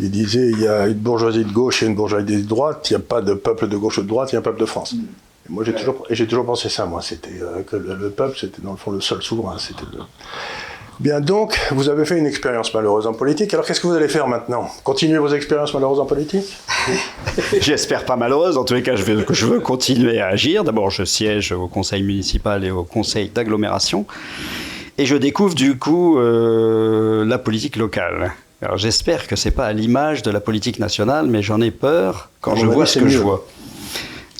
[0.00, 2.94] Il disait il y a une bourgeoisie de gauche et une bourgeoisie de droite, il
[2.94, 4.60] n'y a pas de peuple de gauche ou de droite, il y a un peuple
[4.60, 4.94] de France.
[4.94, 8.62] Et moi j'ai toujours, j'ai toujours pensé ça, moi, c'était euh, que le, peuple, c'était
[8.62, 9.56] dans le fond le seul souverain.
[9.58, 9.84] C'était
[11.00, 13.54] Bien donc, vous avez fait une expérience malheureuse en politique.
[13.54, 14.68] Alors qu'est-ce que vous allez faire maintenant?
[14.82, 16.56] Continuer vos expériences malheureuses en politique?
[17.60, 18.56] J'espère pas malheureuse.
[18.56, 20.64] En tous les cas, je veux, je veux continuer à agir.
[20.64, 24.06] D'abord, je siège au conseil municipal et au conseil d'agglomération.
[24.98, 28.32] Et je découvre du coup euh, la politique locale.
[28.60, 32.30] Alors j'espère que c'est pas à l'image de la politique nationale, mais j'en ai peur
[32.40, 33.46] quand je vois ce que je vois.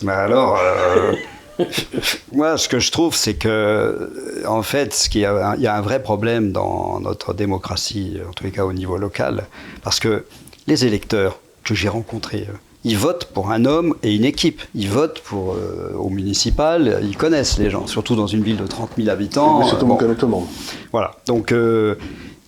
[0.03, 1.15] Mais alors, euh,
[2.33, 6.51] moi, ce que je trouve, c'est que, en fait, il y a un vrai problème
[6.51, 9.47] dans notre démocratie, en tous les cas au niveau local,
[9.83, 10.25] parce que
[10.67, 12.49] les électeurs que j'ai rencontrés,
[12.89, 14.63] ils votent pour un homme et une équipe.
[14.75, 17.01] Ils votent pour euh, au municipal.
[17.03, 19.61] Ils connaissent les gens, surtout dans une ville de 30 000 habitants.
[19.61, 19.97] Oui, surtout bon.
[19.97, 20.47] tout le monde.
[20.91, 21.13] Voilà.
[21.27, 21.97] Donc euh,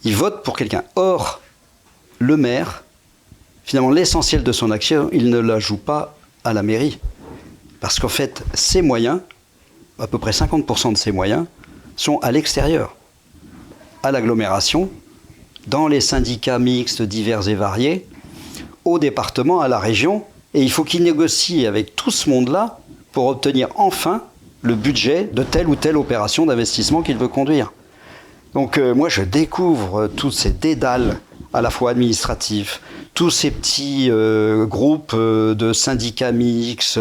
[0.03, 0.83] ils votent pour quelqu'un.
[0.97, 1.43] Or,
[2.19, 2.85] le maire,
[3.65, 6.99] finalement, l'essentiel de son action, il ne la joue pas à la mairie,
[7.81, 9.21] parce qu'en fait, ses moyens,
[9.99, 11.45] à peu près 50% de ses moyens,
[11.97, 12.97] sont à l'extérieur,
[14.03, 14.89] à l'agglomération,
[15.67, 18.07] dans les syndicats mixtes divers et variés
[18.87, 22.79] au département, à la région, et il faut qu'il négocie avec tout ce monde-là
[23.13, 24.23] pour obtenir enfin
[24.63, 27.73] le budget de telle ou telle opération d'investissement qu'il veut conduire.
[28.55, 31.19] Donc euh, moi je découvre tous ces dédales
[31.53, 32.81] à la fois administratifs,
[33.15, 36.99] tous ces petits euh, groupes euh, de syndicats mixtes,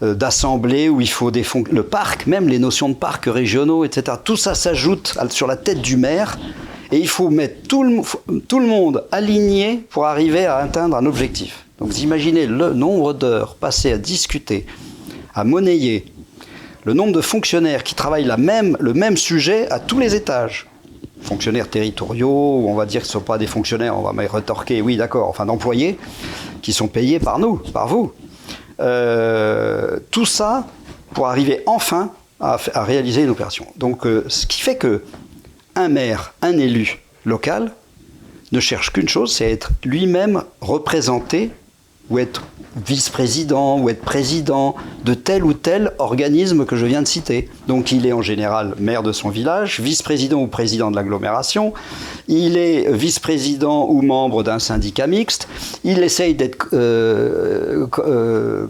[0.00, 4.16] d'assemblées où il faut des fonds, le parc, même les notions de parcs régionaux, etc.
[4.22, 6.38] Tout ça s'ajoute sur la tête du maire
[6.92, 8.02] et il faut mettre tout le,
[8.40, 11.64] tout le monde aligné pour arriver à atteindre un objectif.
[11.82, 14.66] Donc vous imaginez le nombre d'heures passées à discuter,
[15.34, 16.04] à monnayer,
[16.84, 20.68] le nombre de fonctionnaires qui travaillent la même, le même sujet à tous les étages.
[21.22, 24.24] Fonctionnaires territoriaux, on va dire que ce ne sont pas des fonctionnaires, on va me
[24.28, 25.98] retorquer, oui d'accord, enfin d'employés,
[26.62, 28.12] qui sont payés par nous, par vous.
[28.78, 30.68] Euh, tout ça
[31.14, 33.66] pour arriver enfin à, réaliser une opération.
[33.76, 35.02] Donc euh, ce qui fait que
[35.74, 37.72] un maire, un élu local,
[38.52, 41.50] ne cherche qu'une chose, c'est être lui-même représenté
[42.12, 42.42] ou être
[42.76, 47.48] vice-président ou être président de tel ou tel organisme que je viens de citer.
[47.68, 51.72] Donc il est en général maire de son village, vice-président ou président de l'agglomération,
[52.28, 55.48] il est vice-président ou membre d'un syndicat mixte,
[55.84, 58.66] il essaye d'être euh, euh,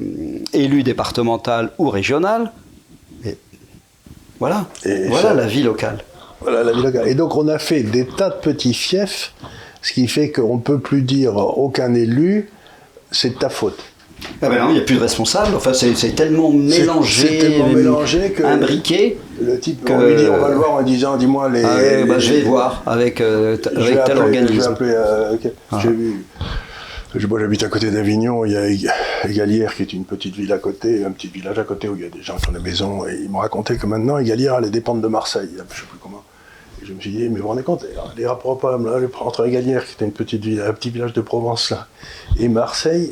[0.52, 2.52] élu départemental ou régional.
[3.24, 3.36] Et
[4.40, 4.66] voilà,
[5.08, 6.02] voilà la vie locale.
[6.40, 7.08] Voilà la vie locale.
[7.08, 9.32] Et donc on a fait des tas de petits fiefs,
[9.80, 12.48] ce qui fait qu'on ne peut plus dire aucun élu,
[13.12, 13.78] c'est de ta faute.
[14.40, 15.54] Ah ben non, il n'y a plus de responsable.
[15.54, 19.18] Enfin, c'est tellement mélangé, tellement mélangé que imbriqué.
[19.40, 21.64] Le type, on lui dit, on va le voir en disant, dis-moi les.
[21.64, 24.76] Ah bah, je vais voir avec, euh, avec tel organisme.
[24.80, 25.36] Euh,
[25.70, 25.78] ah.
[25.82, 26.24] J'ai vu.
[27.28, 28.44] Moi, j'habite à côté d'Avignon.
[28.44, 31.64] Il y a Égalière, qui est une petite ville à côté, un petit village à
[31.64, 33.06] côté où il y a des gens qui ont des maisons.
[33.06, 35.50] Et ils m'ont raconté que maintenant, Égalière allait dépendre de Marseille.
[35.50, 36.22] Je ne sais plus comment.
[36.84, 38.58] Je me suis dit, mais vous vous rendez compte, les rapports
[39.20, 41.86] entre Égalière, qui était une petite ville, un petit village de Provence, là,
[42.38, 43.10] et Marseille,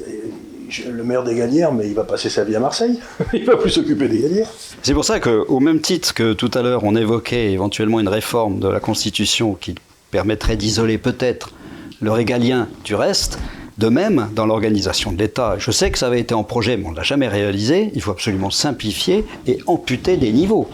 [0.88, 2.98] le maire des Galières, mais il va passer sa vie à Marseille.
[3.32, 4.48] il va plus s'occuper des Galières.
[4.82, 8.60] C'est pour ça qu'au même titre que tout à l'heure, on évoquait éventuellement une réforme
[8.60, 9.74] de la Constitution qui
[10.10, 11.52] permettrait d'isoler peut-être
[12.00, 13.38] le régalien du reste.
[13.80, 16.84] De même, dans l'organisation de l'État, je sais que ça avait été en projet, mais
[16.86, 20.68] on ne l'a jamais réalisé, il faut absolument simplifier et amputer des niveaux.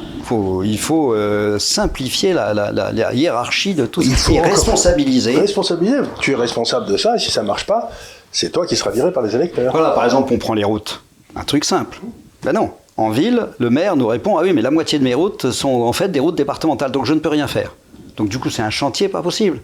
[0.64, 5.36] il faut euh, simplifier la, hiérarchie de tout ça et responsabiliser.
[5.38, 5.98] Responsabiliser.
[6.18, 7.92] Tu es responsable de ça, et si ça ne marche pas,
[8.32, 9.70] c'est toi qui seras viré par les électeurs.
[9.70, 11.00] Voilà, par exemple, on prend les routes.
[11.36, 12.00] Un truc simple.
[12.42, 12.72] Ben non.
[12.96, 15.82] En ville, le maire nous répond Ah oui, mais la moitié de mes routes sont
[15.82, 17.76] en fait des routes départementales, donc je ne peux rien faire.
[18.16, 19.60] Donc du coup, c'est un chantier pas possible.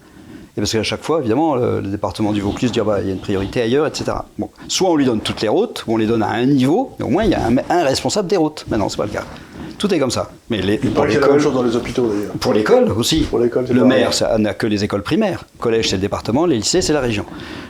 [0.54, 3.10] Et parce qu'à chaque fois, évidemment, le, département du Vaucluse dit ah bah, il y
[3.10, 4.12] a une priorité ailleurs, etc.
[4.36, 6.92] Bon, soit on lui donne toutes les routes, ou on les donne à un niveau,
[6.98, 8.66] mais au moins il y a un, responsable des routes.
[8.70, 9.24] Mais non, c'est pas le cas.
[9.78, 10.30] Tout est comme ça.
[10.50, 12.32] Mais les, pour l'école, dans les hôpitaux d'ailleurs.
[12.38, 13.22] Pour l'école aussi.
[13.22, 15.44] Pour l'école, le maire, ça n'a que les écoles primaires.
[15.58, 16.44] Collège, c'est le département.
[16.44, 17.24] Les lycées, c'est la région.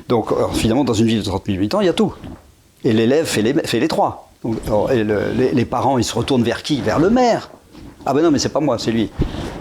[0.09, 2.13] Donc, finalement, dans une ville de 30 000 habitants, il y a tout.
[2.85, 4.29] Et l'élève fait les, fait les trois.
[4.43, 4.57] Donc,
[4.93, 5.05] et
[5.55, 6.81] les, parents, ils se retournent vers qui?
[6.81, 7.49] Vers le maire.
[8.05, 9.09] Ah ben non, mais c'est pas moi, c'est lui.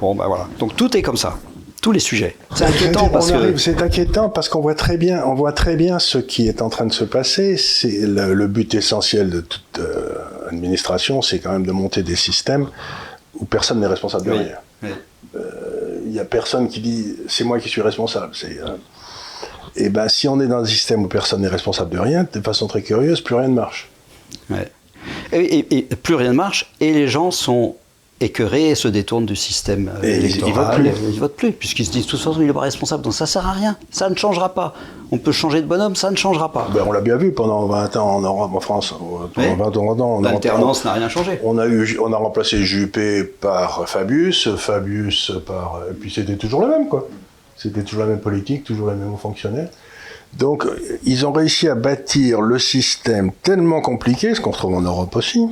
[0.02, 0.48] Bon, ben voilà.
[0.58, 1.38] Donc tout est comme ça
[1.82, 2.36] tous les sujets.
[2.56, 5.98] C'est inquiétant parce que c'est inquiétant parce qu'on voit très bien, on voit très bien
[5.98, 7.58] ce qui est en train de se passer.
[7.58, 10.16] C'est le, but essentiel de toute euh,
[10.50, 12.68] administration, c'est quand même de monter des systèmes
[13.40, 14.92] où personne n'est responsable de rien.
[15.36, 18.34] Euh, il n'y a personne qui dit c'est moi qui suis responsable.
[18.44, 18.76] et euh,
[19.76, 22.42] eh ben si on est dans un système où personne n'est responsable de rien, de
[22.42, 23.90] façon très curieuse, plus rien ne marche.
[25.32, 27.76] et, plus rien ne marche et les gens sont
[28.22, 30.86] écœurés et se détournent du système euh, électoral.
[30.86, 33.14] Ils ne votent plus, puisqu'ils se disent de toute façon il n'est pas responsable, donc
[33.14, 34.74] ça ne sert à rien, ça ne changera pas.
[35.12, 36.70] On peut changer de bonhomme, ça ne changera pas.
[36.74, 38.96] Ben, on l'a bien vu pendant 20 ans en Europe, en France.
[39.34, 41.40] Pendant 20 ans, L'alternance n'a rien changé.
[41.44, 45.82] On a, eu, on a remplacé Juppé par Fabius, Fabius par...
[45.90, 47.10] Et puis c'était toujours le même, quoi.
[47.58, 49.70] C'était toujours la même politique, toujours les mêmes fonctionnaires.
[50.34, 50.66] Donc,
[51.04, 55.46] ils ont réussi à bâtir le système tellement compliqué, ce qu'on retrouve en Europe aussi,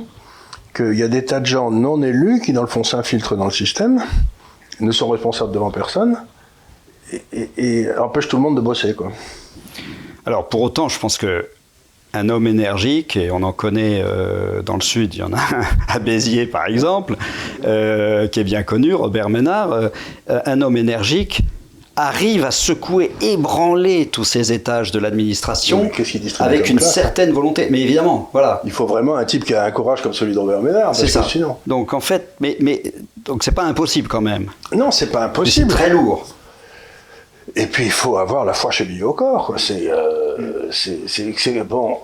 [0.74, 3.46] qu'il y a des tas de gens non élus qui, dans le fond, s'infiltrent dans
[3.46, 4.02] le système,
[4.80, 6.16] ne sont responsables devant personne,
[7.32, 8.94] et, empêchent tout le monde de bosser.
[8.94, 9.12] Quoi.
[10.26, 11.48] Alors, pour autant, je pense que
[12.12, 15.38] un homme énergique, et on en connaît euh, dans le Sud, il y en a
[15.38, 17.16] un à Béziers par exemple,
[17.64, 19.88] euh, qui est bien connu, Robert Ménard, euh,
[20.28, 21.42] un homme énergique
[22.06, 25.90] arrive à secouer, ébranler tous ces étages de l'administration
[26.38, 27.68] avec une certaine volonté.
[27.70, 28.60] Mais évidemment, voilà.
[28.64, 30.94] Il faut vraiment un type qui a un courage comme celui d'Robert Ménard.
[30.94, 31.26] C'est ça.
[31.66, 32.82] Donc en fait, mais, mais
[33.24, 34.50] donc c'est pas impossible quand même.
[34.74, 35.70] Non, c'est pas impossible.
[35.70, 36.26] C'est très lourd.
[37.56, 39.54] Et puis il faut avoir la foi chez lui au corps.
[39.56, 41.98] C'est, euh, c'est, bon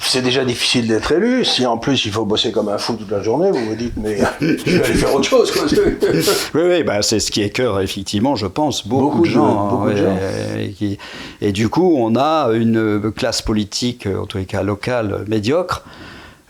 [0.00, 1.44] c'est déjà difficile d'être élu.
[1.44, 3.94] Si en plus il faut bosser comme un fou toute la journée, vous vous dites,
[3.96, 5.52] mais je vais aller faire autre chose.
[6.54, 9.86] oui, oui bah, c'est ce qui est cœur, effectivement, je pense, beaucoup, de gens.
[9.86, 10.98] Hein,
[11.40, 15.84] et, du coup, on a une classe politique, en tous les cas locale, médiocre.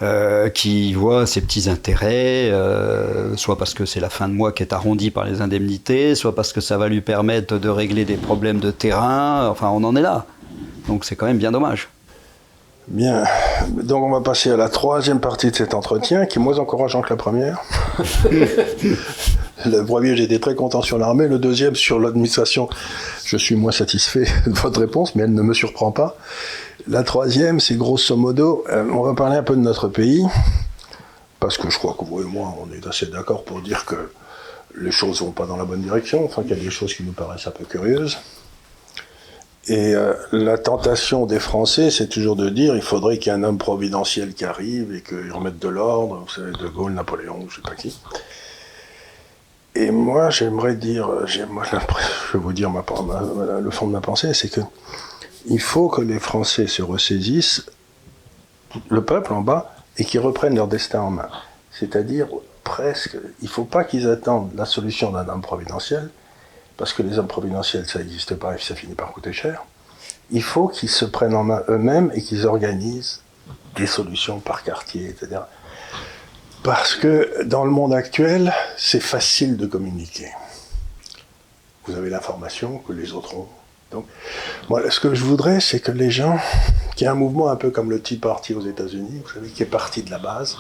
[0.00, 4.50] Euh, qui voit ses petits intérêts, euh, soit parce que c'est la fin de mois
[4.50, 8.05] qui est arrondie par les indemnités, soit parce que ça va lui permettre de régler
[8.05, 9.46] des problèmes de terrain.
[9.48, 10.26] Enfin, on en est là.
[10.88, 11.88] Donc c'est quand même bien dommage.
[12.88, 13.23] Bien,
[13.71, 17.01] donc on va passer à la troisième partie de cet entretien, qui est moins encourageant
[17.01, 17.62] que la première.
[19.64, 21.29] le premier, j'étais très content sur l'armée.
[21.29, 22.68] Le deuxième, sur l'administration,
[23.25, 26.16] je suis moins satisfait de votre réponse, mais elle ne me surprend pas.
[26.88, 30.27] La troisième, c'est grosso modo, euh, on va parler un peu de notre pays,
[31.38, 34.11] parce que je crois que vous et moi, on est assez d'accord pour dire que
[34.77, 37.05] les choses vont pas dans la bonne direction, enfin qu'il y a des choses qui
[37.05, 38.18] nous paraissent un peu curieuses.
[39.68, 43.38] Et euh, la tentation des Français, c'est toujours de dire il faudrait qu'il y ait
[43.38, 47.46] un homme providentiel qui arrive et qu'il remette de l'ordre, vous savez, De Gaulle, Napoléon,
[47.48, 47.96] je sais pas qui.
[49.75, 54.61] Et moi, j'aimerais dire, je vais vous dire le fond de ma pensée, c'est que
[55.46, 57.66] il faut que les Français se ressaisissent,
[58.88, 61.29] le peuple en bas, et qu'ils reprennent leur destin en main.
[61.70, 62.29] C'est-à-dire,
[62.64, 66.11] presque, il ne faut pas qu'ils attendent la solution d'un homme providentiel,
[66.77, 69.65] parce que les hommes providentiels, ça n'existe pas et ça finit par coûter cher.
[70.31, 73.23] Il faut qu'ils se prennent en main eux-mêmes et qu'ils organisent
[73.77, 75.43] des solutions par quartier, etc.
[76.63, 80.31] Parce que dans le monde actuel, c'est facile de communiquer.
[81.87, 83.49] Vous avez l'information que les autres ont.
[83.91, 84.07] Donc,
[84.71, 86.39] moi, ce que je voudrais, c'est que les gens,
[86.95, 89.49] qu'il y ait un mouvement un peu comme le Tea Party aux États-Unis, vous savez,
[89.49, 90.57] qui est parti de la base,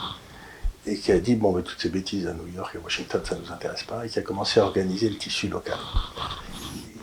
[0.86, 3.36] et qui a dit, bon, mais toutes ces bêtises à New York et Washington, ça
[3.36, 5.78] ne nous intéresse pas, et qui a commencé à organiser le tissu local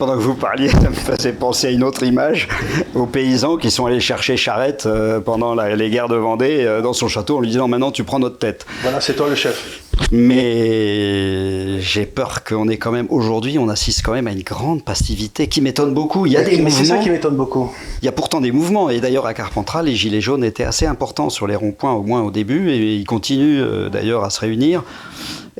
[0.00, 2.48] pendant que vous parliez, ça me faisait penser à une autre image,
[2.94, 6.94] aux paysans qui sont allés chercher Charette euh, pendant les guerres de Vendée euh, dans
[6.94, 8.66] son château en lui disant maintenant tu prends notre tête.
[8.80, 9.82] Voilà, c'est toi le chef.
[10.12, 14.84] Mais j'ai peur qu'on ait quand même, aujourd'hui, on assiste quand même à une grande
[14.84, 16.26] passivité qui m'étonne beaucoup.
[16.26, 16.70] Il y a des mouvements.
[16.70, 17.70] C'est ça qui m'étonne beaucoup.
[18.02, 18.90] Il y a pourtant des mouvements.
[18.90, 22.22] Et d'ailleurs, à Carpentras, les Gilets jaunes étaient assez importants sur les ronds-points, au moins
[22.22, 24.82] au début, et ils continuent euh, d'ailleurs à se réunir.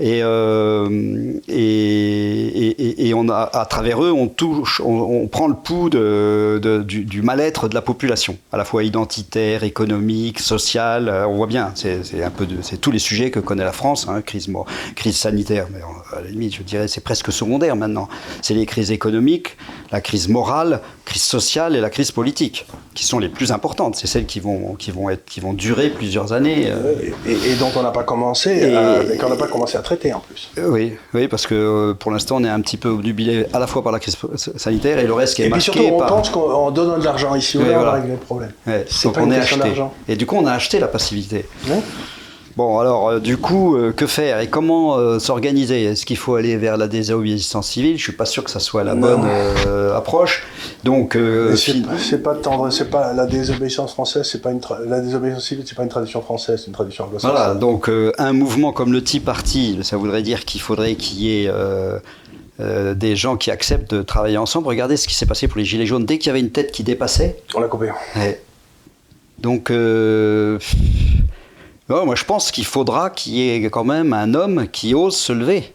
[0.00, 6.82] Euh, et, et, on a, à travers eux, on, touche, on, prend le pouls de,
[6.82, 11.08] du, mal-être de la population, à la fois identitaire, économique, social.
[11.08, 14.06] Euh, on voit bien, c'est un peu c'est tous les sujets que connaît la France,
[14.08, 14.48] hein, crise,
[14.94, 15.80] crise sanitaire, mais
[16.16, 18.08] à la limite, je dirais, c'est presque secondaire maintenant.
[18.42, 19.56] C'est les crises économiques,
[19.90, 23.96] la crise morale, crise sociale et la crise politique, qui sont les plus importantes.
[23.96, 26.66] C'est celles qui vont, qui vont être, qui vont durer plusieurs années.
[26.68, 26.94] Euh.
[27.26, 28.72] Et, dont on n'a pas commencé,
[29.20, 30.50] qu'on n'a pas commencé à traiter en plus.
[30.58, 33.58] Euh, oui, oui, parce que euh, pour l'instant, on est un petit peu obnubilé à
[33.58, 34.16] la fois par la crise
[34.56, 37.34] sanitaire et le reste qui est et puis surtout, on pense qu'en donnant de l'argent
[37.34, 38.52] ici ou là, on va régler le problème.
[38.88, 39.72] C'est pas on une est acheté.
[40.08, 41.46] Et du coup, on a acheté la passivité.
[42.56, 45.84] Bon, alors, euh, du coup, euh, que faire et comment euh, s'organiser?
[45.84, 47.96] Est-ce qu'il faut aller vers la désobéissance civile?
[47.96, 49.24] Je suis pas sûr que ça soit la bonne
[49.94, 50.46] approche.
[50.82, 51.16] Donc,
[51.56, 55.76] c'est pas tendre, c'est pas la désobéissance française, c'est pas une la désobéissance civile, c'est
[55.76, 57.36] pas une tradition française, c'est une tradition anglo-saxonne.
[57.36, 61.44] Voilà, donc un mouvement comme le Tea Party, ça voudrait dire qu'il faudrait qu'il y
[61.44, 61.52] ait
[62.58, 64.66] des gens qui acceptent de travailler ensemble.
[64.66, 66.04] Regardez ce qui s'est passé pour les Gilets jaunes.
[66.04, 67.90] Dès qu'il y avait une tête qui dépassait, on l'a coupé.
[69.38, 69.70] Donc,
[71.90, 75.32] moi, je pense qu'il faudra qu'il y ait quand même un homme qui ose se
[75.32, 75.74] lever,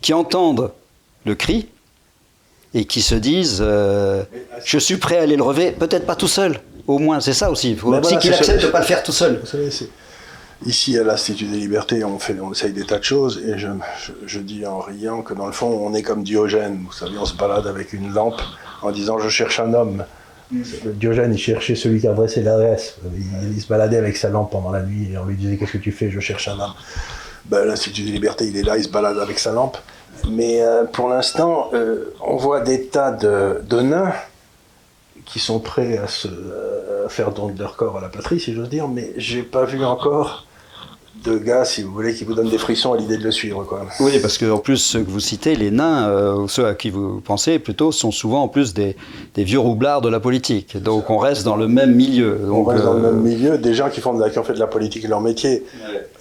[0.00, 0.72] qui entende
[1.24, 1.68] le cri
[2.74, 4.24] et qui se dise euh,
[4.64, 6.60] Je suis prêt à aller le relever, peut-être pas tout seul.
[6.86, 7.70] Au moins, c'est ça aussi.
[7.70, 9.42] Il faut aussi qu'il accepte de ne pas le faire tout seul.
[10.64, 13.66] Ici, à l'Institut des Libertés, on, fait, on essaye des tas de choses, et je,
[14.26, 16.84] je, dis en riant que dans le fond, on est comme Diogène.
[16.86, 18.40] Vous savez, on se balade avec une lampe
[18.80, 20.04] en disant Je cherche un homme.
[20.52, 22.96] Diogène, il cherchait celui qui a dressé l'adresse.
[23.42, 25.78] Il, se baladait avec sa lampe pendant la nuit et on lui disait Qu'est-ce que
[25.78, 26.10] tu fais?
[26.10, 26.74] Je cherche un homme.
[27.46, 29.78] Ben, L'Institut des libertés, il est là, il se balade avec sa lampe.
[30.30, 34.12] Mais euh, pour l'instant, euh, on voit des tas de, nains
[35.24, 36.28] qui sont prêts à se
[37.08, 39.84] faire don de leur corps à la patrie, si j'ose dire, mais j'ai pas vu
[39.84, 40.46] encore
[41.24, 43.64] de gars, si vous voulez, qui vous donnent des frissons à l'idée de le suivre.
[43.64, 43.86] Quoi.
[44.00, 47.20] Oui, parce qu'en plus, ceux que vous citez, les nains, euh, ceux à qui vous
[47.20, 48.96] pensez plutôt, sont souvent en plus des,
[49.34, 50.76] des vieux roublards de la politique.
[50.76, 52.40] Donc on reste dans le même milieu.
[52.50, 54.44] on reste dans le même euh, milieu, des gens qui, font de la, qui ont
[54.44, 55.64] fait de la politique leur métier.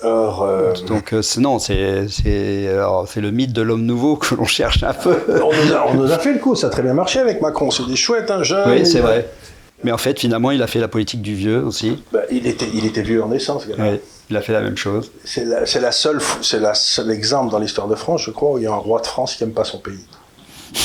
[0.04, 5.16] Or, euh, Donc non, c'est le mythe de l'homme nouveau que l'on cherche un peu.
[5.30, 7.42] on, nous a, on, nous a, fait le coup, ça a très bien marché avec
[7.42, 7.72] Macron.
[7.72, 8.70] C'est des chouettes, un hein, jeune.
[8.70, 9.28] Oui, c'est vrai.
[9.84, 12.04] Mais en fait, finalement, il a fait la politique du vieux aussi.
[12.12, 13.76] Bah, il, était, il était vieux en naissance, gars.
[13.80, 14.00] Oui.
[14.32, 15.12] Il a fait la même chose.
[15.26, 18.58] C'est la, la, seule, c'est la seul exemple dans l'histoire de France, je crois, où
[18.60, 20.06] il y a un roi de France qui n'aime pas son pays.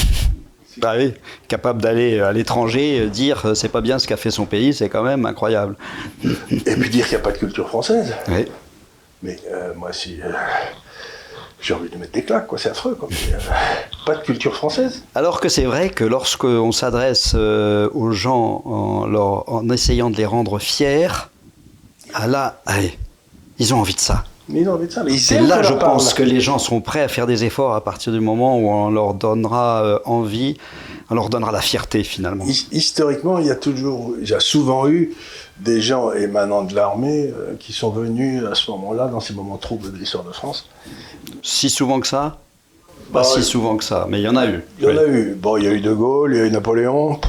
[0.78, 1.14] Bah oui,
[1.48, 4.74] capable d'aller à l'étranger, euh, dire euh, c'est pas bien ce qu'a fait son pays,
[4.74, 5.74] c'est quand même incroyable.
[6.22, 8.12] Et puis dire qu'il n'y a pas de culture française.
[8.28, 8.44] Oui.
[9.22, 10.20] Mais euh, moi, si.
[11.62, 12.94] j'ai envie de mettre des claques, quoi, c'est affreux.
[12.94, 13.08] Quoi.
[14.04, 15.02] pas de culture française.
[15.14, 19.14] Alors que c'est vrai que lorsqu'on s'adresse aux gens en,
[19.46, 21.30] en, essayant de les rendre fiers,
[22.12, 22.98] ah là, allez,
[23.58, 24.24] ils ont envie de ça.
[24.48, 25.02] ils ont envie de ça.
[25.04, 27.82] Mais c'est là, je pense, que les gens sont prêts à faire des efforts à
[27.82, 30.56] partir du moment où on leur donnera euh, envie,
[31.10, 32.44] on leur donnera la fierté finalement.
[32.72, 35.14] Historiquement, il y a toujours, il y a souvent eu
[35.58, 39.56] des gens émanant de l'armée euh, qui sont venus à ce moment-là, dans ces moments
[39.56, 40.68] troubles de l'histoire de France.
[41.42, 42.38] Si souvent que ça?
[43.12, 44.64] Pas bah, si souvent que ça, mais il y en a eu.
[44.80, 45.34] Il y en a eu.
[45.34, 47.20] Bon, il y a eu De Gaulle, il y a eu Napoléon.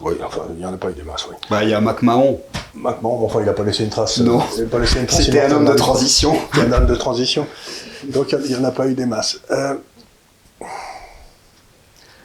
[0.00, 1.36] Oui, enfin, il n'y en a pas eu des masses, oui.
[1.50, 2.40] Bah, il y a MacMahon.
[2.74, 4.18] MacMahon, enfin, il n'a pas laissé une trace.
[4.20, 4.40] Non.
[5.08, 6.34] C'était un homme de transition.
[6.54, 7.46] un homme de transition.
[8.04, 9.40] Donc, il n'y en a pas eu des masses.
[9.50, 9.74] Euh,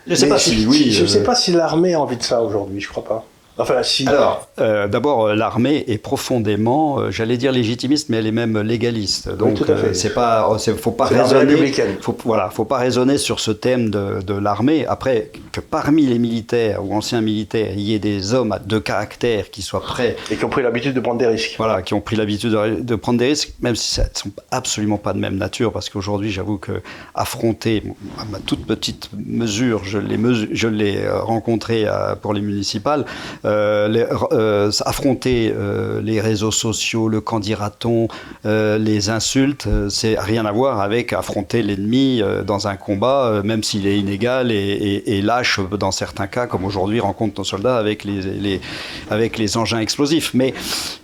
[0.05, 0.91] je ne sais pas si, oui.
[0.91, 3.26] Je ne sais euh, pas si l'armée a envie de ça aujourd'hui, je crois pas.
[3.58, 4.08] Enfin, si.
[4.08, 8.60] Alors, euh, d'abord, euh, l'armée est profondément, euh, j'allais dire légitimiste, mais elle est même
[8.60, 9.30] légaliste.
[9.30, 9.60] Donc,
[9.93, 11.72] c'est pas, faut pas raisonner.
[12.01, 14.88] Faut, voilà, faut pas raisonner sur ce thème de, de l'armée.
[14.88, 19.51] Après, que parmi les militaires ou anciens militaires, il y ait des hommes de caractère
[19.51, 21.54] qui soient prêts et qui ont pris l'habitude de prendre des risques.
[21.58, 24.97] Voilà, qui ont pris l'habitude de, prendre des risques, même si ça ne sont absolument
[24.97, 26.82] pas de même nature, parce qu'aujourd'hui, j'avoue que
[27.14, 27.84] affronter,
[28.20, 30.18] à ma toute petite mesure, je l'ai,
[30.51, 31.86] je l'ai rencontré
[32.22, 33.06] pour les municipales.
[33.46, 38.08] Euh, euh, affronter euh, les réseaux sociaux, le candidaton,
[38.46, 43.98] les insultes, c'est rien à voir avec affronter l'ennemi dans un combat, même s'il est
[43.98, 48.62] inégal et, lâche dans certains cas, comme aujourd'hui rencontre nos soldats avec les,
[49.10, 50.34] avec les engins explosifs.
[50.34, 50.54] Mais,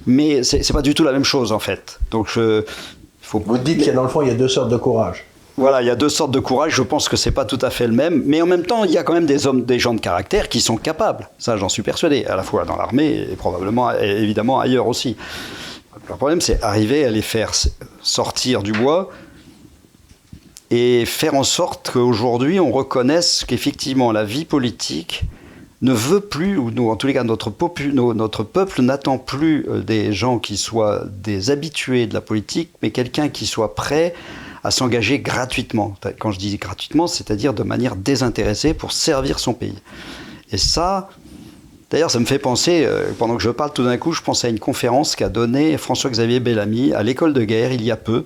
[0.06, 2.00] mais c'est pas du tout la même chose en fait.
[2.12, 2.64] Donc je,
[3.22, 3.40] faut...
[3.40, 5.24] Vous dites qu'il y a dans le fond, il y a deux sortes de courage.
[5.60, 6.74] Voilà, il y a deux sortes de courage.
[6.74, 8.92] Je pense que c'est pas tout à fait le même, mais en même temps, il
[8.92, 11.30] y a quand même des hommes, des gens de caractère qui sont capables.
[11.38, 15.18] Ça, j'en suis persuadé, à la fois dans l'armée et probablement, évidemment, ailleurs aussi.
[16.08, 17.52] Le problème, c'est arriver à les faire
[18.02, 19.10] sortir du bois
[20.72, 25.26] et faire en sorte qu'aujourd'hui, on reconnaisse qu'effectivement, la vie politique
[25.82, 30.14] ne veut plus, ou nous, en tous les cas, notre, peuple n'attend plus euh, des
[30.14, 34.14] gens qui soient des habitués de la politique, mais quelqu'un qui soit prêt
[34.72, 35.96] s'engager gratuitement.
[36.20, 39.76] Quand je dis gratuitement, c'est-à-dire de manière désintéressée pour servir son pays.
[40.52, 41.10] Et ça,
[41.90, 44.44] d'ailleurs, ça me fait penser, euh, pendant que je parle tout d'un coup, je pense
[44.46, 48.26] à une conférence qu'a donnée François-Xavier Bellamy à l'école de guerre il y a peu.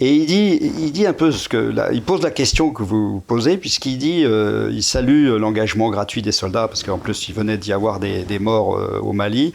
[0.00, 3.20] Et il dit, il dit un peu ce que, il pose la question que vous
[3.26, 7.58] posez, puisqu'il dit, euh, il salue l'engagement gratuit des soldats, parce qu'en plus il venait
[7.58, 9.52] d'y avoir des, morts euh, au Mali.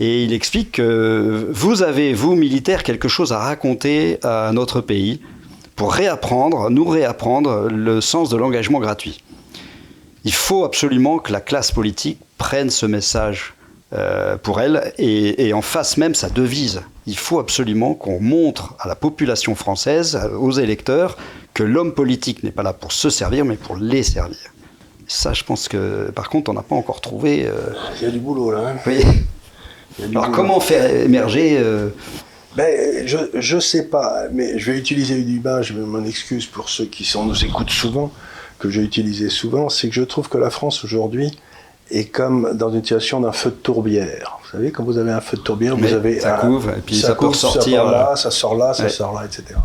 [0.00, 5.20] Et il explique que vous avez, vous, militaires, quelque chose à raconter à notre pays
[5.76, 9.22] pour réapprendre, nous réapprendre le sens de l'engagement gratuit.
[10.24, 13.54] Il faut absolument que la classe politique prenne ce message
[13.92, 16.82] euh, pour elle et, en fasse même sa devise.
[17.06, 21.16] Il faut absolument qu'on montre à la population française, aux électeurs,
[21.52, 24.38] que l'homme politique n'est pas là pour se servir, mais pour les servir.
[25.06, 27.46] Ça, je pense que, par contre, on n'a pas encore trouvé.
[27.46, 28.70] Euh, Il y a du boulot là.
[28.70, 28.76] Hein.
[28.86, 29.04] Oui.
[30.02, 31.90] Alors comment faire émerger euh,
[32.56, 36.68] ben, je ne sais pas, mais je vais utiliser une image, je m'en excuse pour
[36.68, 38.12] ceux qui sont, nous écoutent souvent,
[38.60, 41.36] que j'ai utilisé souvent, c'est que je trouve que la France aujourd'hui
[41.90, 44.38] est comme dans une situation d'un feu de tourbière.
[44.44, 46.96] Vous savez, quand vous avez un feu de tourbière, vous avez ça couvre, et puis
[46.96, 47.84] ça, peut sortir.
[47.84, 49.58] Ça, là, ça sort là, ça sort là, etc.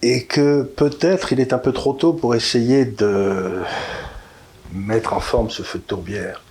[0.00, 3.62] Et que peut-être il est un peu trop tôt pour essayer de
[4.72, 6.42] mettre en forme ce feu de tourbière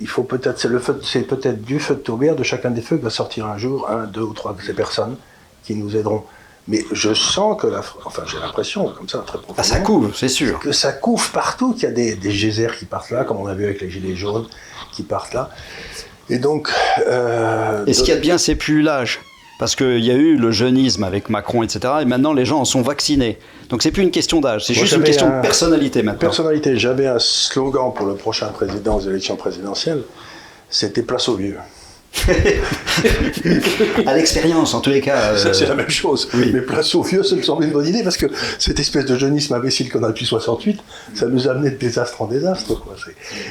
[0.00, 2.96] il faut peut-être, c'est le c'est peut-être du feu de tourbière de chacun des feux
[2.96, 5.16] qui va sortir un jour, un, deux ou trois de ces personnes
[5.64, 6.24] qui nous aideront.
[6.66, 9.56] Mais je sens que la, enfin j'ai l'impression comme ça très profondément.
[9.58, 10.58] Ah, ça couvre, c'est sûr.
[10.58, 13.46] Que ça couvre partout, qu'il y a des, des geysers qui partent là, comme on
[13.46, 14.46] a vu avec les gilets jaunes
[14.92, 15.50] qui partent là.
[16.28, 16.70] Et donc.
[17.06, 19.20] Euh, et ce qu'il y a de bien, c'est plus l'âge.
[19.58, 21.94] Parce qu'il y a eu le jeunisme avec Macron, etc.
[22.02, 23.38] Et maintenant, les gens en sont vaccinés.
[23.70, 26.20] Donc, c'est plus une question d'âge, c'est juste une question de personnalité maintenant.
[26.20, 26.78] Personnalité.
[26.78, 30.02] J'avais un slogan pour le prochain président aux élections présidentielles
[30.70, 31.58] c'était place aux vieux.
[34.06, 35.36] à l'expérience, en tous les cas.
[35.36, 36.28] C'est la même chose.
[36.34, 38.26] Mais place aux vieux, ça me semble une bonne idée parce que
[38.58, 40.80] cette espèce de jeunisme imbécile qu'on a depuis 68,
[41.14, 42.80] ça nous a amené de désastre en désastre.
[42.80, 42.96] Quoi.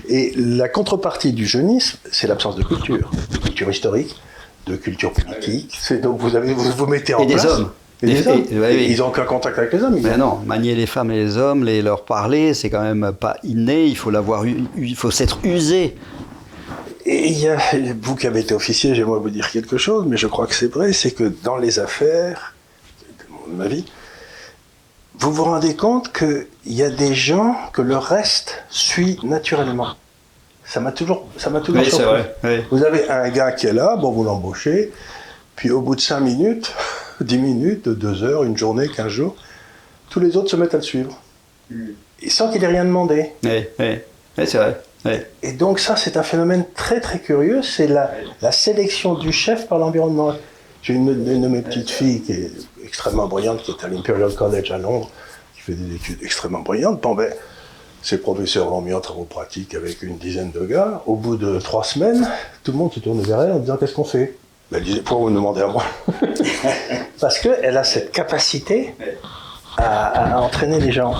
[0.09, 4.15] Et la contrepartie du jeunisme, c'est l'absence de culture, de culture historique,
[4.67, 5.77] de culture politique.
[5.79, 7.43] C'est donc vous avez vous, vous mettez en et place.
[7.43, 7.71] Des hommes.
[8.03, 8.45] Et des hommes.
[8.51, 9.99] Ils n'ont aucun contact avec les hommes.
[10.01, 13.37] Mais non, manier les femmes et les hommes, les leur parler, c'est quand même pas
[13.43, 13.85] inné.
[13.85, 15.95] Il faut l'avoir, il faut s'être usé.
[17.05, 17.57] Et il y a,
[18.01, 20.67] vous qui avez été officier, j'aimerais vous dire quelque chose, mais je crois que c'est
[20.67, 22.53] vrai, c'est que dans les affaires,
[23.47, 23.85] de ma vie,
[25.17, 29.95] vous vous rendez compte qu'il y a des gens que le reste suit naturellement.
[30.67, 31.81] Ça m'a toujours, ça m'a toujours
[32.43, 34.91] oui, Vous avez un gars qui est là, bon, vous l'embauchez,
[35.55, 36.73] puis au bout de 5 minutes,
[37.21, 39.35] 10 minutes, 2 heures, une journée, 15 jours,
[40.09, 41.19] tous les autres se mettent à le suivre.
[41.69, 41.91] Mm.
[42.27, 43.31] sans qu'il ait rien demandé.
[43.43, 43.99] Oui, oui.
[44.45, 44.81] c'est vrai.
[45.41, 48.11] Et donc ça, c'est un phénomène très très curieux, c'est la,
[48.41, 50.33] la, sélection du chef par l'environnement.
[50.81, 52.51] J'ai une, une, de mes petites filles qui est
[52.83, 55.09] extrêmement brillante, qui est à l'Imperial College à Londres,
[55.55, 57.01] qui fait des études extrêmement brillantes.
[57.01, 57.31] Bon, ben,
[58.01, 61.01] ses professeurs l'ont mis en travaux pratiques avec une dizaine de gars.
[61.05, 62.27] Au bout de trois semaines,
[62.63, 64.37] tout le monde se tourne vers elle en disant Qu'est-ce qu'on fait?
[64.71, 65.83] Ben, Elle disait Pourquoi vous me demandez à moi?
[67.19, 68.93] Parce qu'elle a cette capacité
[69.77, 71.15] à, entraîner les gens.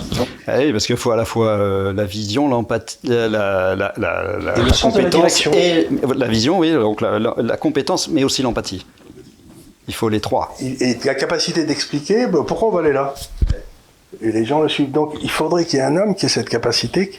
[0.47, 3.93] Ah oui, parce qu'il faut à la fois euh, la vision, l'empathie, la, la, la,
[3.97, 8.85] la compétence et la vision, oui, donc la, compétence, mais aussi l'empathie.
[9.87, 10.55] Il faut les trois.
[10.59, 13.13] Et la capacité d'expliquer ben, pourquoi on va aller là?
[14.21, 14.91] Et les gens le suivent.
[14.91, 17.11] Donc il faudrait qu'il y ait un homme qui ait cette capacité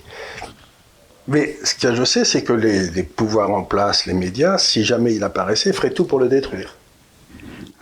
[1.26, 4.82] Mais ce que je sais, c'est que les, les pouvoirs en place, les médias, si
[4.84, 6.74] jamais il apparaissait, feraient tout pour le détruire.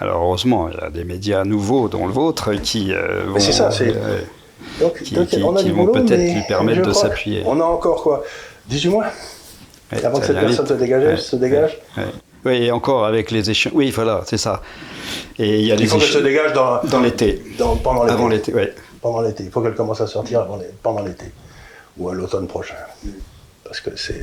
[0.00, 3.52] Alors heureusement, il y a des médias nouveaux, dont le vôtre, qui euh, vont, c'est
[3.52, 4.20] ça, c'est- euh,
[4.80, 7.42] Donc, qui, donc, qui- on a qui vont peut-être lui permettre de s'appuyer.
[7.46, 8.24] On a encore quoi?
[8.68, 9.06] 18 mois
[9.92, 12.10] Ouais, Avant que cette personne se dégage, Ouais, se dégage ouais, ouais.
[12.44, 13.74] Oui, et encore avec les échéances.
[13.76, 14.60] Oui, voilà, c'est ça.
[15.38, 17.40] Et il y a Il des faut se dégage dans, dans l'été,
[17.84, 18.12] pendant l'été.
[18.14, 18.62] avant l'été, oui.
[19.06, 19.44] Pendant l'été.
[19.44, 21.26] Il faut qu'elle commence à sortir avant les- pendant l'été.
[21.96, 22.74] Ou à l'automne prochain.
[23.62, 24.20] Parce que c'est.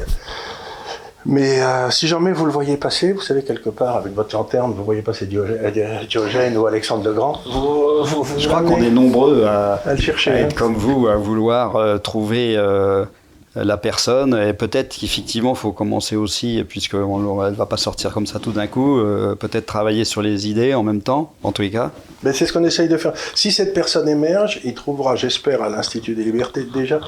[1.25, 4.73] Mais euh, si jamais vous le voyez passer, vous savez, quelque part, avec votre lanterne,
[4.75, 8.61] vous voyez passer Diogène, euh, Diogène ou Alexandre le Grand, vous, vous, vous Je crois
[8.61, 10.31] qu'on est nombreux à, à le chercher.
[10.31, 10.49] à hein.
[10.53, 13.05] comme vous, à vouloir euh, trouver euh,
[13.55, 14.35] la personne.
[14.35, 18.51] Et peut-être qu'effectivement, il faut commencer aussi, puisqu'elle ne va pas sortir comme ça tout
[18.51, 21.91] d'un coup, euh, peut-être travailler sur les idées en même temps, en tous les cas.
[22.23, 23.13] Ben, c'est ce qu'on essaye de faire.
[23.35, 26.99] Si cette personne émerge, il trouvera, j'espère, à l'Institut des libertés déjà,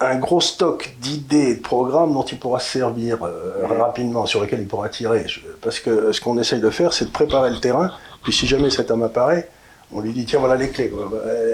[0.00, 4.42] un gros stock d'idées et de programmes dont il pourra se servir euh, rapidement, sur
[4.42, 5.26] lesquels il pourra tirer.
[5.62, 7.90] Parce que ce qu'on essaye de faire, c'est de préparer le terrain.
[8.22, 9.48] Puis si jamais cet homme apparaît,
[9.92, 10.92] on lui dit tiens, voilà les clés,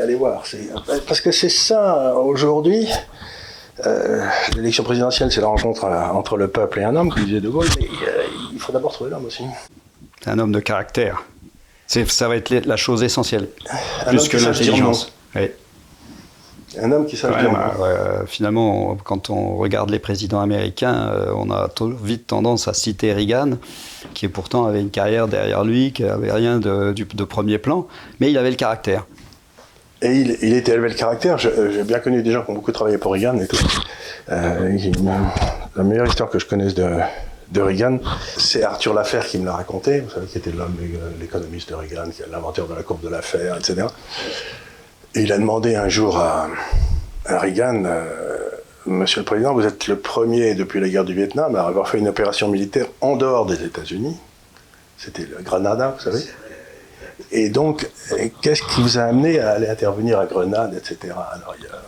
[0.02, 0.44] allez voir.
[1.06, 2.88] Parce que c'est ça, aujourd'hui.
[3.86, 4.26] Euh,
[4.56, 7.48] L'élection présidentielle, c'est la rencontre euh, entre le peuple et un homme, comme disait De
[7.48, 8.22] Gaulle, mais euh,
[8.52, 9.44] il faut d'abord trouver l'homme aussi.
[10.26, 11.24] Un homme de caractère.
[11.86, 13.48] Ça va être la chose essentielle,
[14.06, 15.12] Un plus que l'intelligence.
[15.34, 15.50] Oui.
[16.80, 21.32] Un homme qui sache Ouais, bah, ouais, finalement, quand on regarde les présidents américains, euh,
[21.34, 23.54] on a to- vite tendance à citer Reagan,
[24.14, 27.88] qui pourtant avait une carrière derrière lui, qui avait rien de, du- de premier plan,
[28.20, 29.04] mais il avait le caractère.
[30.02, 31.36] Et il, il était élevé le caractère.
[31.44, 33.58] Euh, J'ai bien connu des gens qui ont beaucoup travaillé pour Reagan et tout.
[34.30, 34.78] Euh,
[35.76, 36.88] la meilleure histoire que je connaisse de,
[37.50, 37.98] de Reagan,
[38.38, 40.00] c'est Arthur Laffer qui me l'a raconté.
[40.00, 40.76] Vous savez, qui était l'homme,
[41.20, 43.86] l'économiste de Reagan, qui l'inventeur de la courbe de l'affaire, etc.
[45.14, 46.48] Et il a demandé un jour à,
[47.26, 48.06] à Reagan, euh,
[48.86, 51.98] Monsieur le Président, vous êtes le premier depuis la guerre du Vietnam à avoir fait
[51.98, 54.16] une opération militaire en dehors des États-Unis.
[54.96, 56.20] C'était le Granada, vous savez.
[57.32, 57.88] Et donc,
[58.42, 61.14] qu'est-ce qui vous a amené à aller intervenir à Grenade, etc.
[61.32, 61.82] Alors, il y a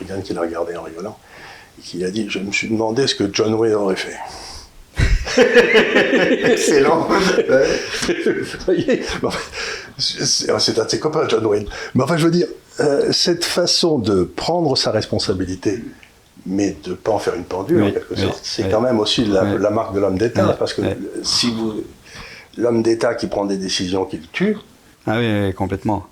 [0.00, 1.18] Reagan qui l'a regardé en rigolant,
[1.78, 4.16] et qui a dit, je me suis demandé ce que John Wayne aurait fait.
[6.52, 7.06] Excellent.
[7.08, 9.30] Vous voyez Bon,
[9.98, 11.66] C'est un de ses copains, John Wayne.
[11.94, 12.48] Mais enfin, je veux dire,
[12.80, 15.82] euh, cette façon de prendre sa responsabilité,
[16.46, 18.68] mais de ne pas en faire une pendule, Oui, en quelque oui, sorte, c'est oui.
[18.70, 20.54] quand même aussi la, la marque de l'homme d'État.
[20.58, 20.82] Parce que
[21.22, 21.82] si vous.
[22.56, 24.56] L'homme d'État qui prend des décisions qui le tuent,
[25.06, 26.06] Ah oui, oui, complètement.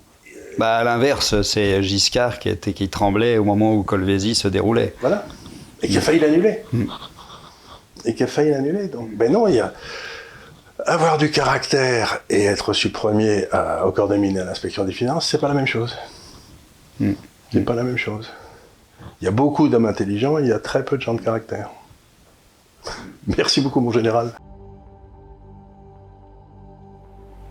[0.57, 4.93] Bah, à l'inverse, c'est Giscard qui, était, qui tremblait au moment où Colvézi se déroulait.
[5.01, 5.25] Voilà.
[5.81, 6.59] Et qui a failli l'annuler.
[6.71, 6.85] Mm.
[8.05, 8.87] Et qui a failli l'annuler.
[8.87, 9.73] Donc, ben non, il y a
[10.85, 14.83] avoir du caractère et être reçu premier à- au corps des mines et à l'inspection
[14.85, 15.97] des finances, c'est pas la même chose.
[16.99, 17.13] Mm.
[17.51, 18.29] C'est pas la même chose.
[19.21, 21.69] Il y a beaucoup d'hommes intelligents, il y a très peu de gens de caractère.
[23.37, 24.31] Merci beaucoup, mon général.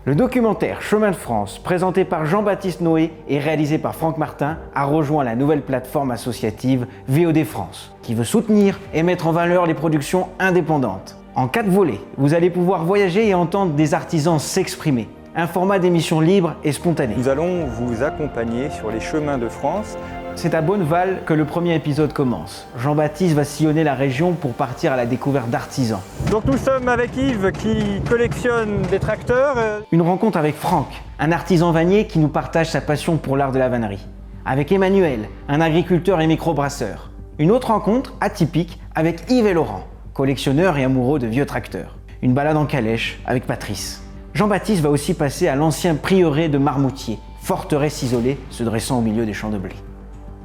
[0.07, 4.85] Le documentaire Chemin de France, présenté par Jean-Baptiste Noé et réalisé par Franck Martin, a
[4.85, 9.73] rejoint la nouvelle plateforme associative VOD France, qui veut soutenir et mettre en valeur les
[9.73, 11.17] productions indépendantes.
[11.33, 15.09] En quatre volets, vous allez pouvoir voyager et entendre des artisans s'exprimer.
[15.37, 17.13] Un format d'émission libre et spontané.
[17.17, 19.97] Nous allons vous accompagner sur les chemins de France.
[20.35, 22.65] C'est à Bonneval que le premier épisode commence.
[22.77, 25.99] Jean-Baptiste va sillonner la région pour partir à la découverte d'artisans.
[26.31, 29.55] Donc nous sommes avec Yves qui collectionne des tracteurs.
[29.57, 30.87] euh, Une rencontre avec Franck,
[31.19, 34.07] un artisan vannier qui nous partage sa passion pour l'art de la vannerie.
[34.45, 37.09] Avec Emmanuel, un agriculteur et microbrasseur.
[37.39, 39.83] Une autre rencontre atypique avec Yves et Laurent,
[40.13, 41.97] collectionneurs et amoureux de vieux tracteurs.
[42.21, 44.01] Une balade en calèche avec Patrice.
[44.35, 49.25] Jean-Baptiste va aussi passer à l'ancien prieuré de Marmoutier, forteresse isolée se dressant au milieu
[49.25, 49.75] des champs de blé.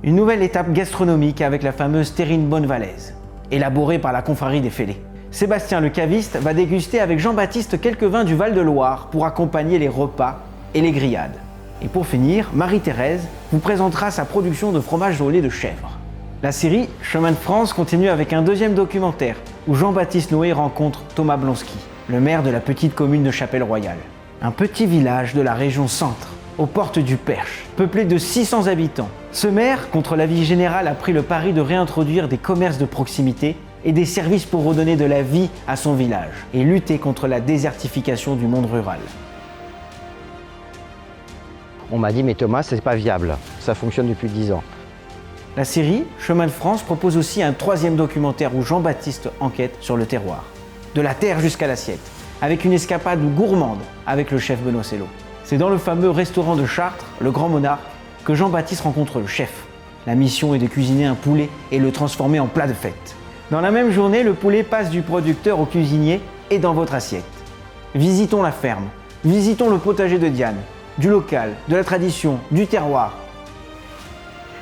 [0.05, 3.17] Une nouvelle étape gastronomique avec la fameuse terrine bonnevalaise,
[3.51, 5.03] élaborée par la confrérie des Fêlés.
[5.33, 10.39] Sébastien le caviste va déguster avec Jean-Baptiste quelques vins du Val-de-Loire pour accompagner les repas
[10.73, 11.39] et les grillades.
[11.83, 15.99] Et pour finir, Marie-Thérèse vous présentera sa production de fromage au de chèvre.
[16.45, 19.35] La série Chemin de France continue avec un deuxième documentaire
[19.67, 21.77] où Jean-Baptiste Noé rencontre Thomas Blonski,
[22.11, 23.99] le maire de la petite commune de Chapelle-Royale.
[24.43, 29.09] Un petit village de la région centre, aux portes du Perche, peuplé de 600 habitants.
[29.31, 33.55] Ce maire, contre l'avis général, a pris le pari de réintroduire des commerces de proximité
[33.85, 37.41] et des services pour redonner de la vie à son village et lutter contre la
[37.41, 38.99] désertification du monde rural.
[41.93, 43.37] On m'a dit, mais Thomas, c'est pas viable.
[43.61, 44.65] Ça fonctionne depuis 10 ans.
[45.57, 50.07] La série Chemin de France propose aussi un troisième documentaire où Jean-Baptiste enquête sur le
[50.07, 50.45] terroir.
[50.95, 52.01] De la terre jusqu'à l'assiette,
[52.43, 53.79] avec une escapade gourmande
[54.09, 55.07] avec le chef Benoît Sello.
[55.45, 57.83] C'est dans le fameux restaurant de Chartres, le Grand Monarque,
[58.25, 59.53] que Jean-Baptiste rencontre le chef.
[60.09, 63.15] La mission est de cuisiner un poulet et le transformer en plat de fête.
[63.53, 66.21] Dans la même journée, le poulet passe du producteur au cuisinier
[66.51, 67.25] et dans votre assiette.
[67.95, 68.89] Visitons la ferme,
[69.25, 70.59] visitons le potager de Diane,
[70.99, 73.17] du local, de la tradition, du terroir.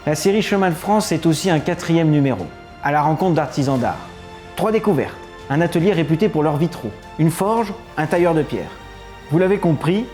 [0.04, 2.46] La série Chemin de France est aussi un quatrième numéro,
[2.82, 3.98] à la rencontre d'artisans d'art.
[4.56, 5.14] Trois découvertes,
[5.50, 8.70] un atelier réputé pour leurs vitraux, une forge, un tailleur de pierre.
[9.30, 10.04] Vous l'avez compris,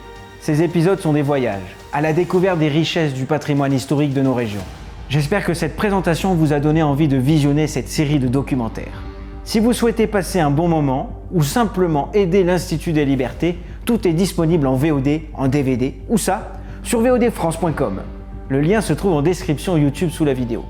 [0.40, 4.34] ces épisodes sont des voyages, à la découverte des richesses du patrimoine historique de nos
[4.34, 4.64] régions.
[5.08, 9.02] J'espère que cette présentation vous a donné envie de visionner cette série de documentaires.
[9.44, 14.12] Si vous souhaitez passer un bon moment ou simplement aider l'Institut des libertés, tout est
[14.14, 18.00] disponible en VOD, en DVD, ou ça, sur vodfrance.com.
[18.48, 20.64] Le lien se trouve en description YouTube sous la vidéo.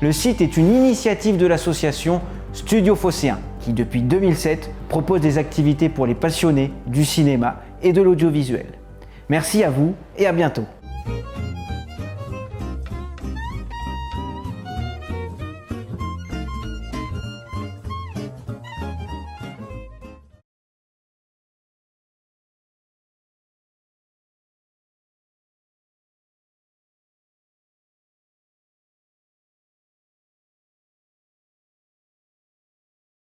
[0.00, 2.20] Le site est une initiative de l'association
[2.52, 8.02] Studio Phocéen, qui depuis 2007 propose des activités pour les passionnés du cinéma et de
[8.02, 8.66] l'audiovisuel.
[9.28, 10.64] Merci à vous et à bientôt.